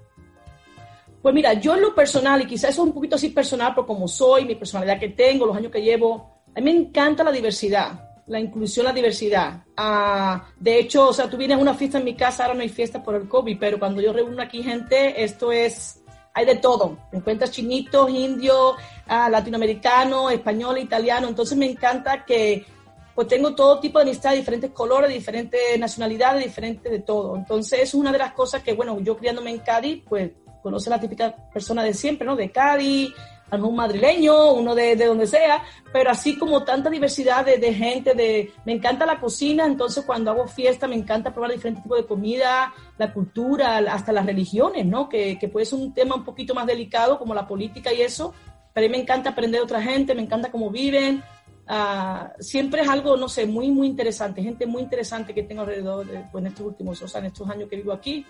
[1.21, 3.85] Pues mira, yo en lo personal, y quizás eso es un poquito así personal por
[3.85, 7.31] como soy, mi personalidad que tengo, los años que llevo, a mí me encanta la
[7.31, 9.63] diversidad, la inclusión, la diversidad.
[9.75, 12.61] Ah, de hecho, o sea, tú vienes a una fiesta en mi casa, ahora no
[12.61, 16.01] hay fiesta por el COVID, pero cuando yo reúno aquí gente, esto es,
[16.33, 16.97] hay de todo.
[17.11, 18.75] Encuentras chinitos, indios,
[19.07, 22.65] ah, latinoamericanos, español, italiano, entonces me encanta que
[23.13, 27.35] pues tengo todo tipo de amistad, diferentes colores, diferentes nacionalidades, diferentes de todo.
[27.35, 30.31] Entonces, es una de las cosas que, bueno, yo criándome en Cádiz, pues
[30.61, 32.35] conoce la típica persona de siempre, ¿no?
[32.35, 33.13] De Cádiz,
[33.49, 37.45] a lo mejor un madrileño, uno de, de donde sea, pero así como tanta diversidad
[37.45, 41.51] de, de gente, de, me encanta la cocina, entonces cuando hago fiesta me encanta probar
[41.51, 45.09] diferentes tipos de comida, la cultura, hasta las religiones, ¿no?
[45.09, 48.33] Que, que puede ser un tema un poquito más delicado como la política y eso,
[48.73, 51.23] pero me encanta aprender de otra gente, me encanta cómo viven,
[51.71, 56.03] Ah, siempre es algo, no sé, muy, muy interesante, gente muy interesante que tengo alrededor
[56.03, 58.25] de, pues, en estos últimos, o sea, en estos años que vivo aquí.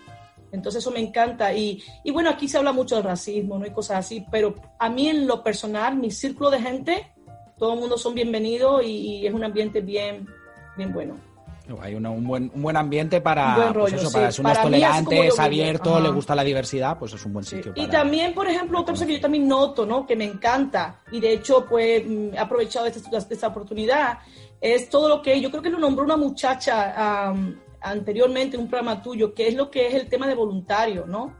[0.51, 1.53] Entonces eso me encanta.
[1.53, 4.89] Y, y bueno, aquí se habla mucho del racismo, no hay cosas así, pero a
[4.89, 7.11] mí en lo personal, mi círculo de gente,
[7.57, 10.27] todo el mundo son bienvenidos y, y es un ambiente bien,
[10.77, 11.15] bien bueno.
[11.83, 14.13] Hay una- un, buen, un buen ambiente para, Un buen pues rollo, eso, sí.
[14.15, 15.43] para es Para mí, así como tolerante, yo es vivo.
[15.45, 17.57] abierto, le gusta la diversidad, pues es un buen Sí.
[17.57, 17.91] sitio Y para...
[17.99, 20.03] también, por ejemplo, otra cosa que yo también noto, ¿no?
[20.07, 24.17] Que me encanta, y de hecho, pues, mm, he aprovechado de esta, de esta oportunidad,
[24.59, 28.69] es todo lo que, yo creo que lo nombró una muchacha am, anteriormente en un
[28.69, 31.35] programa tuyo, que es lo que es el tema de voluntario, ¿no?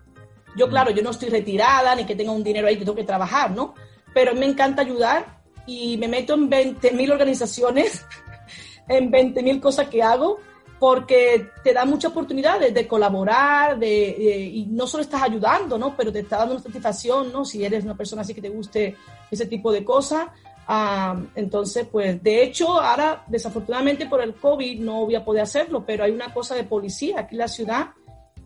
[0.57, 0.69] Yo, Mm.
[0.69, 3.51] claro, yo no estoy retirada, ni que tenga un dinero ahí que tengo que trabajar,
[3.51, 3.73] ¿no?
[4.13, 8.05] Pero me encanta ayudar y me meto en 20.000 organizaciones,
[8.87, 10.39] en 20.000 cosas que hago,
[10.79, 13.85] porque te da mucha oportunidad de, de colaborar, de,
[14.17, 15.93] de- y no solo estás ayudando, ¿no?
[15.95, 17.43] Pero te está dando una satisfacción, ¿no?
[17.43, 18.95] Si eres una persona así que te guste
[19.29, 20.27] ese tipo de cosas.
[20.72, 25.84] Ah, entonces, pues, de hecho, ahora, desafortunadamente por el COVID no voy a poder hacerlo,
[25.84, 27.88] pero hay una cosa de policía aquí en la ciudad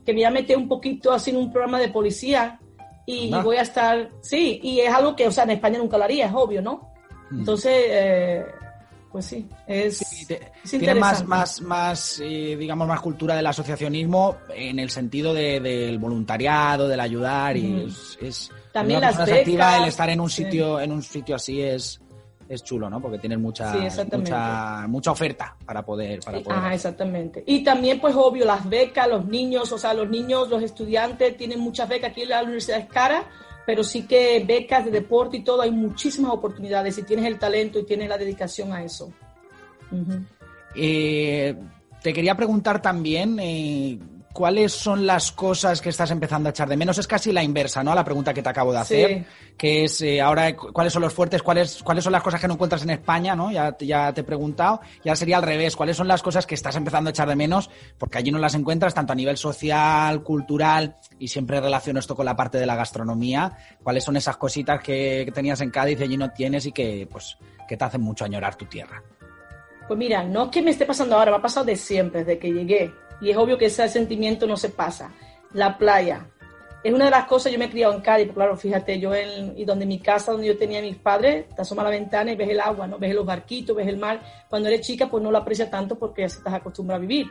[0.05, 2.61] que me voy a meter un poquito así en un programa de policía
[3.05, 5.97] y, y voy a estar, sí, y es algo que, o sea, en España nunca
[5.97, 6.93] lo haría, es obvio, ¿no?
[7.29, 7.39] Mm.
[7.39, 8.45] Entonces, eh,
[9.11, 10.01] pues sí, es...
[10.69, 15.99] tiene más, más, más eh, digamos, más cultura del asociacionismo en el sentido de, del
[15.99, 21.03] voluntariado, del ayudar y es, también las becas, el estar en un sitio, en un
[21.03, 21.99] sitio así es
[22.55, 23.01] es chulo, ¿no?
[23.01, 23.73] Porque tienes mucha,
[24.11, 26.59] mucha, mucha oferta para poder, para poder.
[26.61, 27.43] Ah, exactamente.
[27.45, 31.59] Y también, pues, obvio, las becas, los niños, o sea, los niños, los estudiantes tienen
[31.59, 32.11] muchas becas.
[32.11, 33.25] Aquí en la universidad es cara,
[33.65, 37.79] pero sí que becas de deporte y todo, hay muchísimas oportunidades si tienes el talento
[37.79, 39.11] y tienes la dedicación a eso.
[40.75, 41.55] Eh,
[42.01, 43.99] te quería preguntar también, eh,
[44.33, 46.97] ¿cuáles son las cosas que estás empezando a echar de menos?
[46.97, 47.91] Es casi la inversa, ¿no?
[47.91, 49.25] A la pregunta que te acabo de hacer,
[49.55, 52.55] que es eh, ahora cuáles son los fuertes, cuáles, cuáles son las cosas que no
[52.55, 53.51] encuentras en España, ¿no?
[53.51, 54.81] Ya, ya te he preguntado.
[55.05, 57.69] Ya sería al revés, ¿cuáles son las cosas que estás empezando a echar de menos?
[57.97, 62.25] Porque allí no las encuentras tanto a nivel social, cultural, y siempre relaciono esto con
[62.25, 63.55] la parte de la gastronomía.
[63.83, 67.37] ¿Cuáles son esas cositas que, tenías en Cádiz y allí no tienes y que, pues,
[67.67, 69.03] que te hacen mucho añorar tu tierra?
[69.87, 72.39] Pues mira, no es que me esté pasando ahora, me ha pasado de siempre, desde
[72.39, 75.11] que llegué y es obvio que ese sentimiento no se pasa.
[75.53, 76.27] La playa.
[76.83, 79.15] Es una de las cosas, yo me he criado en Cádiz, pues claro, fíjate, yo
[79.15, 81.95] en, y donde mi casa, donde yo tenía a mis padres, te asomas a la
[81.95, 82.97] ventana y ves el agua, ¿no?
[82.99, 84.21] Ves los barquitos, ves el mar.
[84.49, 87.27] Cuando eres chica, pues no lo aprecias tanto porque ya estás acostumbrado a vivir.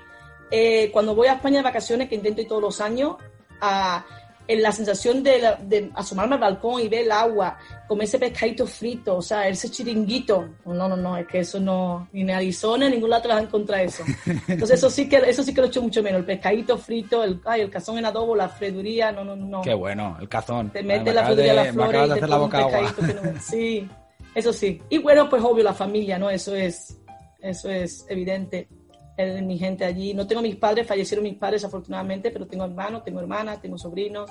[0.51, 3.17] Eh, cuando voy a España de vacaciones, que intento ir todos los años,
[3.61, 4.05] a,
[4.49, 8.67] en la sensación de, de, asomarme al balcón y ver el agua, comer ese pescadito
[8.67, 10.49] frito, o sea, ese chiringuito.
[10.67, 13.39] No, no, no, es que eso no, ni en Arizona, en ningún lado te vas
[13.39, 14.05] a encontrar eso.
[14.49, 17.41] Entonces eso sí que, eso sí que lo echo mucho menos, el pescadito frito, el,
[17.45, 19.63] ay, el cazón en adobo, la freduría, no, no, no.
[19.63, 20.71] Qué bueno, el cazón.
[20.71, 23.89] Te metes la freduría a la flor y te la Que no, sí,
[24.35, 24.83] eso sí.
[24.89, 26.31] Y bueno, pues obvio, la familia, ¿no?
[26.31, 26.99] Eso es,
[27.41, 28.69] eso es evidente.
[29.17, 30.15] Mi gente allí.
[30.15, 34.31] No tengo mis padres, fallecieron mis padres afortunadamente, pero tengo hermanos, tengo hermanas, tengo sobrinos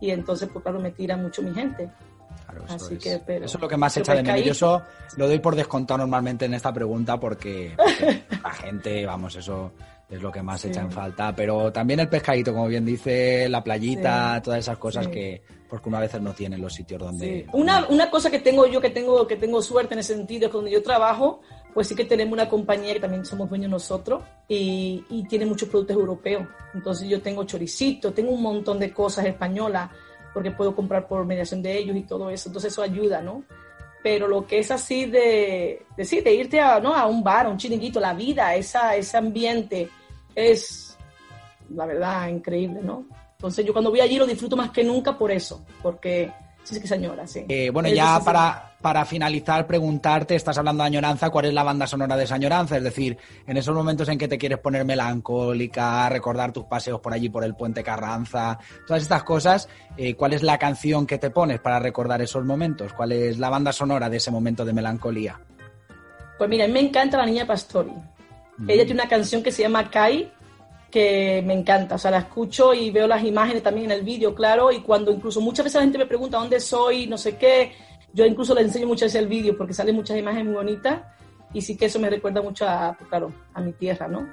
[0.00, 1.88] y entonces, pues claro, me tira mucho mi gente.
[2.64, 4.44] eso, Así es, que, pero, eso es lo que más echa de menos.
[4.44, 4.82] Yo eso
[5.16, 7.76] lo doy por descontado normalmente en esta pregunta porque,
[8.42, 9.72] la gente, vamos, eso
[10.10, 11.34] es lo que más echa en falta.
[11.36, 16.00] Pero también el pescadito, como bien dice, la playita, todas esas cosas que porque una
[16.00, 17.46] vez no tiene los sitios donde...
[17.54, 20.50] Una, una cosa que tengo yo, que tengo, que tengo suerte en ese sentido, es
[20.50, 21.40] que donde yo trabajo,
[21.74, 25.68] pues sí que tenemos una compañía que también somos dueños nosotros y, y tiene muchos
[25.68, 26.46] productos europeos.
[26.74, 29.90] Entonces yo tengo choricito, tengo un montón de cosas españolas
[30.34, 32.48] porque puedo comprar por mediación de ellos y todo eso.
[32.48, 33.44] Entonces eso ayuda, ¿no?
[34.02, 36.94] Pero lo que es así de, de, de irte a, ¿no?
[36.94, 39.88] a un bar, a un chiringuito, la vida, esa, ese ambiente
[40.34, 40.96] es,
[41.70, 43.06] la verdad, increíble, ¿no?
[43.32, 46.32] Entonces yo cuando voy allí lo disfruto más que nunca por eso, porque
[46.64, 47.44] Sí, que señora, sí.
[47.48, 51.86] Eh, bueno, ya para, para finalizar, preguntarte, estás hablando de añoranza, ¿cuál es la banda
[51.86, 52.76] sonora de esa añoranza?
[52.76, 57.12] Es decir, en esos momentos en que te quieres poner melancólica, recordar tus paseos por
[57.12, 61.30] allí, por el puente Carranza, todas estas cosas, eh, ¿cuál es la canción que te
[61.30, 62.92] pones para recordar esos momentos?
[62.92, 65.40] ¿Cuál es la banda sonora de ese momento de melancolía?
[66.38, 67.92] Pues mira, a mí me encanta la niña Pastori.
[68.68, 70.30] Ella tiene una canción que se llama Kai,
[70.92, 74.34] que me encanta, o sea, la escucho y veo las imágenes también en el vídeo,
[74.34, 77.72] claro, y cuando incluso muchas veces la gente me pregunta dónde soy, no sé qué,
[78.12, 81.00] yo incluso le enseño muchas veces el vídeo porque salen muchas imágenes muy bonitas
[81.54, 84.28] y sí que eso me recuerda mucho a, pues, claro, a mi tierra, ¿no?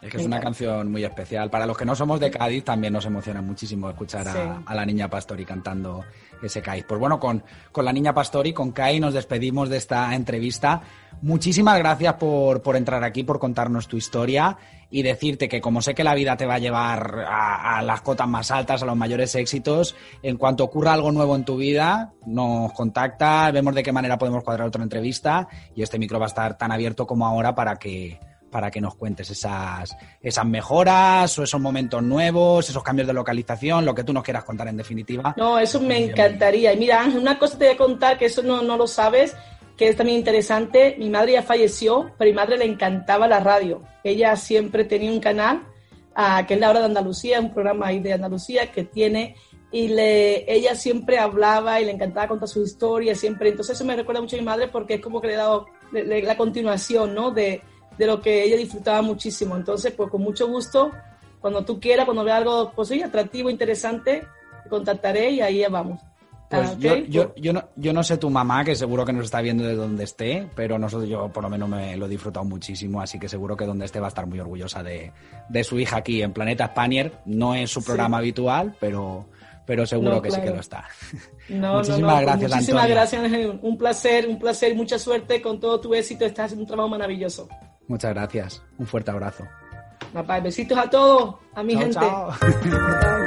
[0.00, 1.48] Es que es una canción muy especial.
[1.48, 4.28] Para los que no somos de Cádiz, también nos emociona muchísimo escuchar
[4.66, 6.04] a, la niña Pastori cantando
[6.42, 6.84] ese Cádiz.
[6.86, 7.42] Pues bueno, con,
[7.72, 10.82] con la niña Pastori, con Kai, nos despedimos de esta entrevista.
[11.22, 14.58] Muchísimas gracias por, por entrar aquí, por contarnos tu historia
[14.94, 18.00] y decirte que como sé que la vida te va a llevar a, a, las
[18.02, 22.12] cotas más altas, a los mayores éxitos, en cuanto ocurra algo nuevo en tu vida,
[22.26, 26.28] nos contacta, vemos de qué manera podemos cuadrar otra entrevista y este micro va a
[26.28, 28.20] estar tan abierto como ahora para que
[28.52, 33.84] para que nos cuentes esas, esas mejoras o esos momentos nuevos, esos cambios de localización,
[33.84, 35.34] lo que tú nos quieras contar en definitiva.
[35.36, 36.72] No, eso me encantaría.
[36.72, 39.34] Y mira, Ángel, una cosa te voy a contar que eso no, no lo sabes,
[39.76, 40.96] que es también interesante.
[40.98, 43.82] Mi madre ya falleció, pero a mi madre le encantaba la radio.
[44.02, 45.66] Ella siempre tenía un canal,
[46.16, 49.36] uh, que es La Hora de Andalucía, un programa ahí de Andalucía que tiene
[49.74, 53.48] y le, ella siempre hablaba y le encantaba contar sus historias, siempre.
[53.48, 55.66] Entonces eso me recuerda mucho a mi madre porque es como que le he dado
[55.90, 57.32] la continuación, ¿no?
[57.32, 57.60] De,
[57.98, 59.56] de lo que ella disfrutaba muchísimo.
[59.56, 60.92] Entonces, pues con mucho gusto,
[61.40, 64.24] cuando tú quieras, cuando vea algo pues, sí, atractivo, interesante,
[64.62, 66.00] te contactaré y ahí vamos.
[66.50, 69.24] Pues ah, yo, yo, yo, no, yo no sé tu mamá, que seguro que nos
[69.24, 72.44] está viendo de donde esté, pero nosotros yo por lo menos me lo he disfrutado
[72.44, 75.12] muchísimo, así que seguro que donde esté va a estar muy orgullosa de,
[75.48, 77.12] de su hija aquí en Planeta Spanier.
[77.24, 79.26] No es su programa habitual, pero,
[79.66, 80.84] pero seguro que sí que lo está.
[81.48, 83.22] No, muchísimas gracias, Muchísimas gracias,
[83.62, 86.24] Un placer, un placer y mucha suerte con todo tu éxito.
[86.24, 87.48] Estás haciendo un trabajo maravilloso.
[87.88, 88.62] Muchas gracias.
[88.78, 89.44] Un fuerte abrazo.
[90.12, 91.94] Papá, besitos a todos, a mi gente.
[91.94, 92.30] Chao.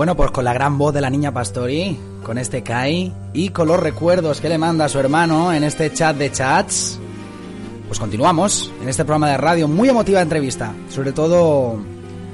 [0.00, 3.68] Bueno, pues con la gran voz de la niña Pastori, con este Kai y con
[3.68, 6.98] los recuerdos que le manda a su hermano en este chat de chats,
[7.86, 11.78] pues continuamos en este programa de radio, muy emotiva entrevista, sobre todo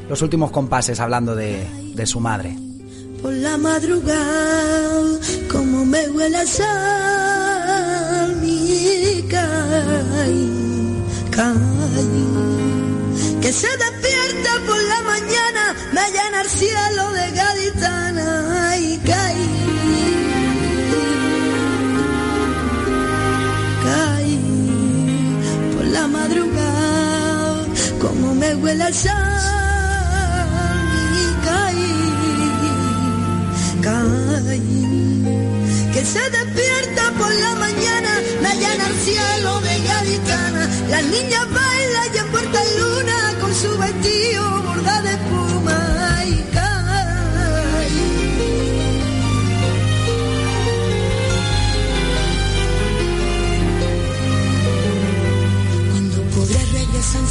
[0.08, 1.66] los últimos compases hablando de,
[2.06, 2.56] su madre.
[3.20, 5.18] Por la madrugada,
[5.50, 10.54] como me huele a sal, mi Kai,
[11.32, 11.56] Kai
[13.46, 15.45] que se despierta por la mañana,
[15.96, 18.28] me llena el cielo de gaditana
[18.76, 19.48] y caí.
[23.86, 24.38] Caí
[25.74, 27.64] por la madrugada,
[28.02, 29.14] como me huele el sal
[31.22, 31.94] y caí,
[33.86, 34.60] caí.
[35.94, 42.08] Que se despierta por la mañana, me llena el cielo de gaditana, las niñas bailan
[42.14, 43.26] y en puerta luna
[43.62, 45.16] su vestido borda de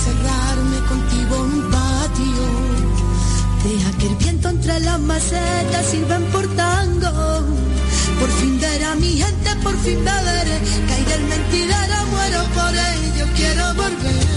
[0.05, 2.45] encerrarme contigo en un patio,
[3.63, 7.11] deja que el viento entre las macetas sirva por tango.
[8.19, 10.47] Por fin ver a mi gente, por fin beber,
[10.87, 14.35] caer el mentidero, muero por ello, quiero volver.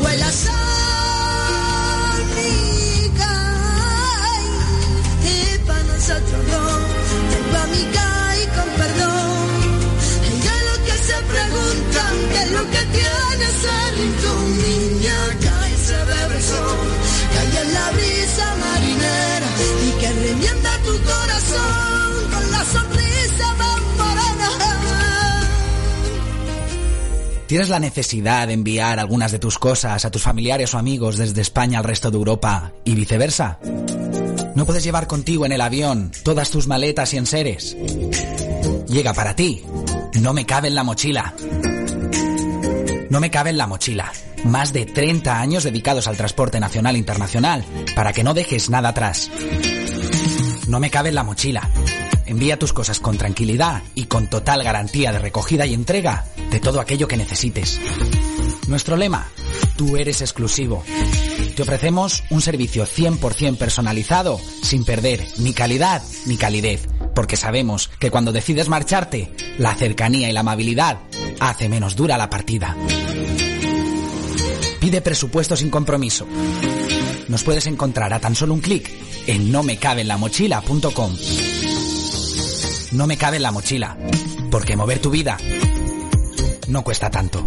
[0.00, 0.57] huela sal
[27.48, 31.40] ¿Tienes la necesidad de enviar algunas de tus cosas a tus familiares o amigos desde
[31.40, 33.58] España al resto de Europa y viceversa?
[34.54, 37.74] ¿No puedes llevar contigo en el avión todas tus maletas y enseres?
[38.86, 39.62] Llega para ti.
[40.20, 41.32] No me cabe en la mochila.
[43.08, 44.12] No me cabe en la mochila.
[44.44, 47.64] Más de 30 años dedicados al transporte nacional e internacional
[47.96, 49.30] para que no dejes nada atrás.
[50.66, 51.66] No me cabe en la mochila.
[52.28, 56.78] Envía tus cosas con tranquilidad y con total garantía de recogida y entrega de todo
[56.78, 57.80] aquello que necesites.
[58.66, 59.28] Nuestro lema,
[59.76, 60.84] tú eres exclusivo.
[61.56, 68.10] Te ofrecemos un servicio 100% personalizado sin perder ni calidad ni calidez, porque sabemos que
[68.10, 70.98] cuando decides marcharte, la cercanía y la amabilidad
[71.40, 72.76] hace menos dura la partida.
[74.80, 76.26] Pide presupuesto sin compromiso.
[77.28, 78.90] Nos puedes encontrar a tan solo un clic
[79.26, 81.16] en nomecabenlamochila.com.
[82.92, 83.96] No me cabe en la mochila,
[84.50, 85.36] porque mover tu vida
[86.68, 87.46] no cuesta tanto.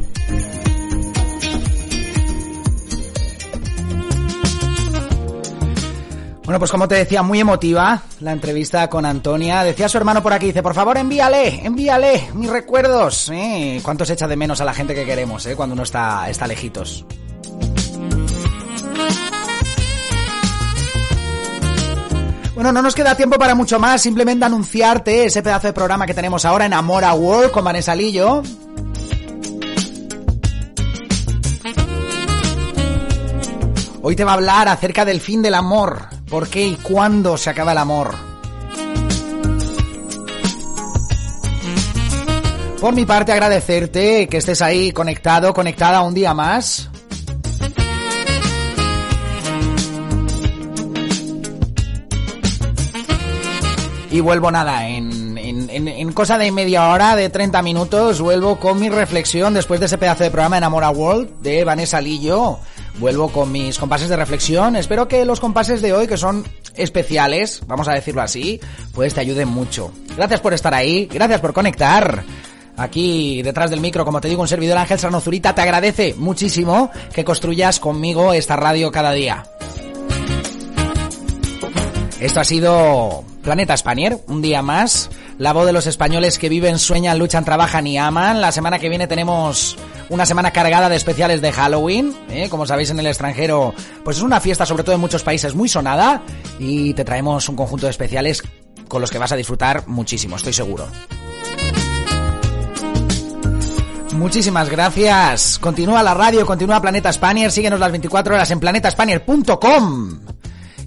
[6.43, 9.63] Bueno, pues como te decía, muy emotiva la entrevista con Antonia.
[9.63, 13.29] Decía su hermano por aquí, dice, por favor envíale, envíale mis recuerdos.
[13.29, 13.79] ¿eh?
[13.81, 15.55] ¿Cuánto se echa de menos a la gente que queremos eh?
[15.55, 17.05] cuando uno está, está lejitos?
[22.61, 26.13] Bueno, no nos queda tiempo para mucho más, simplemente anunciarte ese pedazo de programa que
[26.13, 28.43] tenemos ahora en Amora World con Vanessa Lillo.
[34.03, 37.49] Hoy te va a hablar acerca del fin del amor, por qué y cuándo se
[37.49, 38.13] acaba el amor.
[42.79, 46.90] Por mi parte agradecerte que estés ahí conectado, conectada un día más.
[54.11, 58.89] Y vuelvo nada, en, en, cosa de media hora, de 30 minutos, vuelvo con mi
[58.89, 62.59] reflexión después de ese pedazo de programa Enamora World de Vanessa Lillo.
[62.99, 64.75] Vuelvo con mis compases de reflexión.
[64.75, 66.45] Espero que los compases de hoy, que son
[66.75, 68.59] especiales, vamos a decirlo así,
[68.93, 69.93] pues te ayuden mucho.
[70.17, 72.23] Gracias por estar ahí, gracias por conectar.
[72.75, 76.91] Aquí detrás del micro, como te digo, un servidor Ángel Serrano Zurita te agradece muchísimo
[77.13, 79.45] que construyas conmigo esta radio cada día.
[82.19, 85.09] Esto ha sido Planeta Spanier, un día más.
[85.37, 88.41] La voz de los españoles que viven, sueñan, luchan, trabajan y aman.
[88.41, 89.77] La semana que viene tenemos
[90.09, 92.15] una semana cargada de especiales de Halloween.
[92.29, 92.47] ¿eh?
[92.49, 93.73] Como sabéis en el extranjero,
[94.03, 96.21] pues es una fiesta sobre todo en muchos países muy sonada.
[96.59, 98.43] Y te traemos un conjunto de especiales
[98.87, 100.87] con los que vas a disfrutar muchísimo, estoy seguro.
[104.13, 105.57] Muchísimas gracias.
[105.57, 107.51] Continúa la radio, continúa Planeta Spanier.
[107.51, 110.19] Síguenos las 24 horas en planetaspanier.com.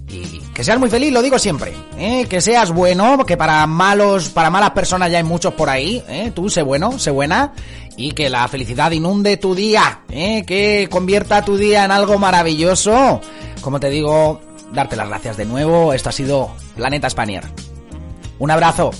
[0.09, 1.73] Y Que seas muy feliz, lo digo siempre.
[1.97, 2.25] ¿eh?
[2.29, 6.03] Que seas bueno, que para malos, para malas personas ya hay muchos por ahí.
[6.07, 6.31] ¿eh?
[6.33, 7.53] Tú sé bueno, sé buena.
[7.97, 10.01] Y que la felicidad inunde tu día.
[10.09, 10.43] ¿eh?
[10.45, 13.21] Que convierta tu día en algo maravilloso.
[13.61, 14.41] Como te digo,
[14.73, 15.93] darte las gracias de nuevo.
[15.93, 17.43] Esto ha sido Planeta Spanier.
[18.39, 18.91] Un abrazo.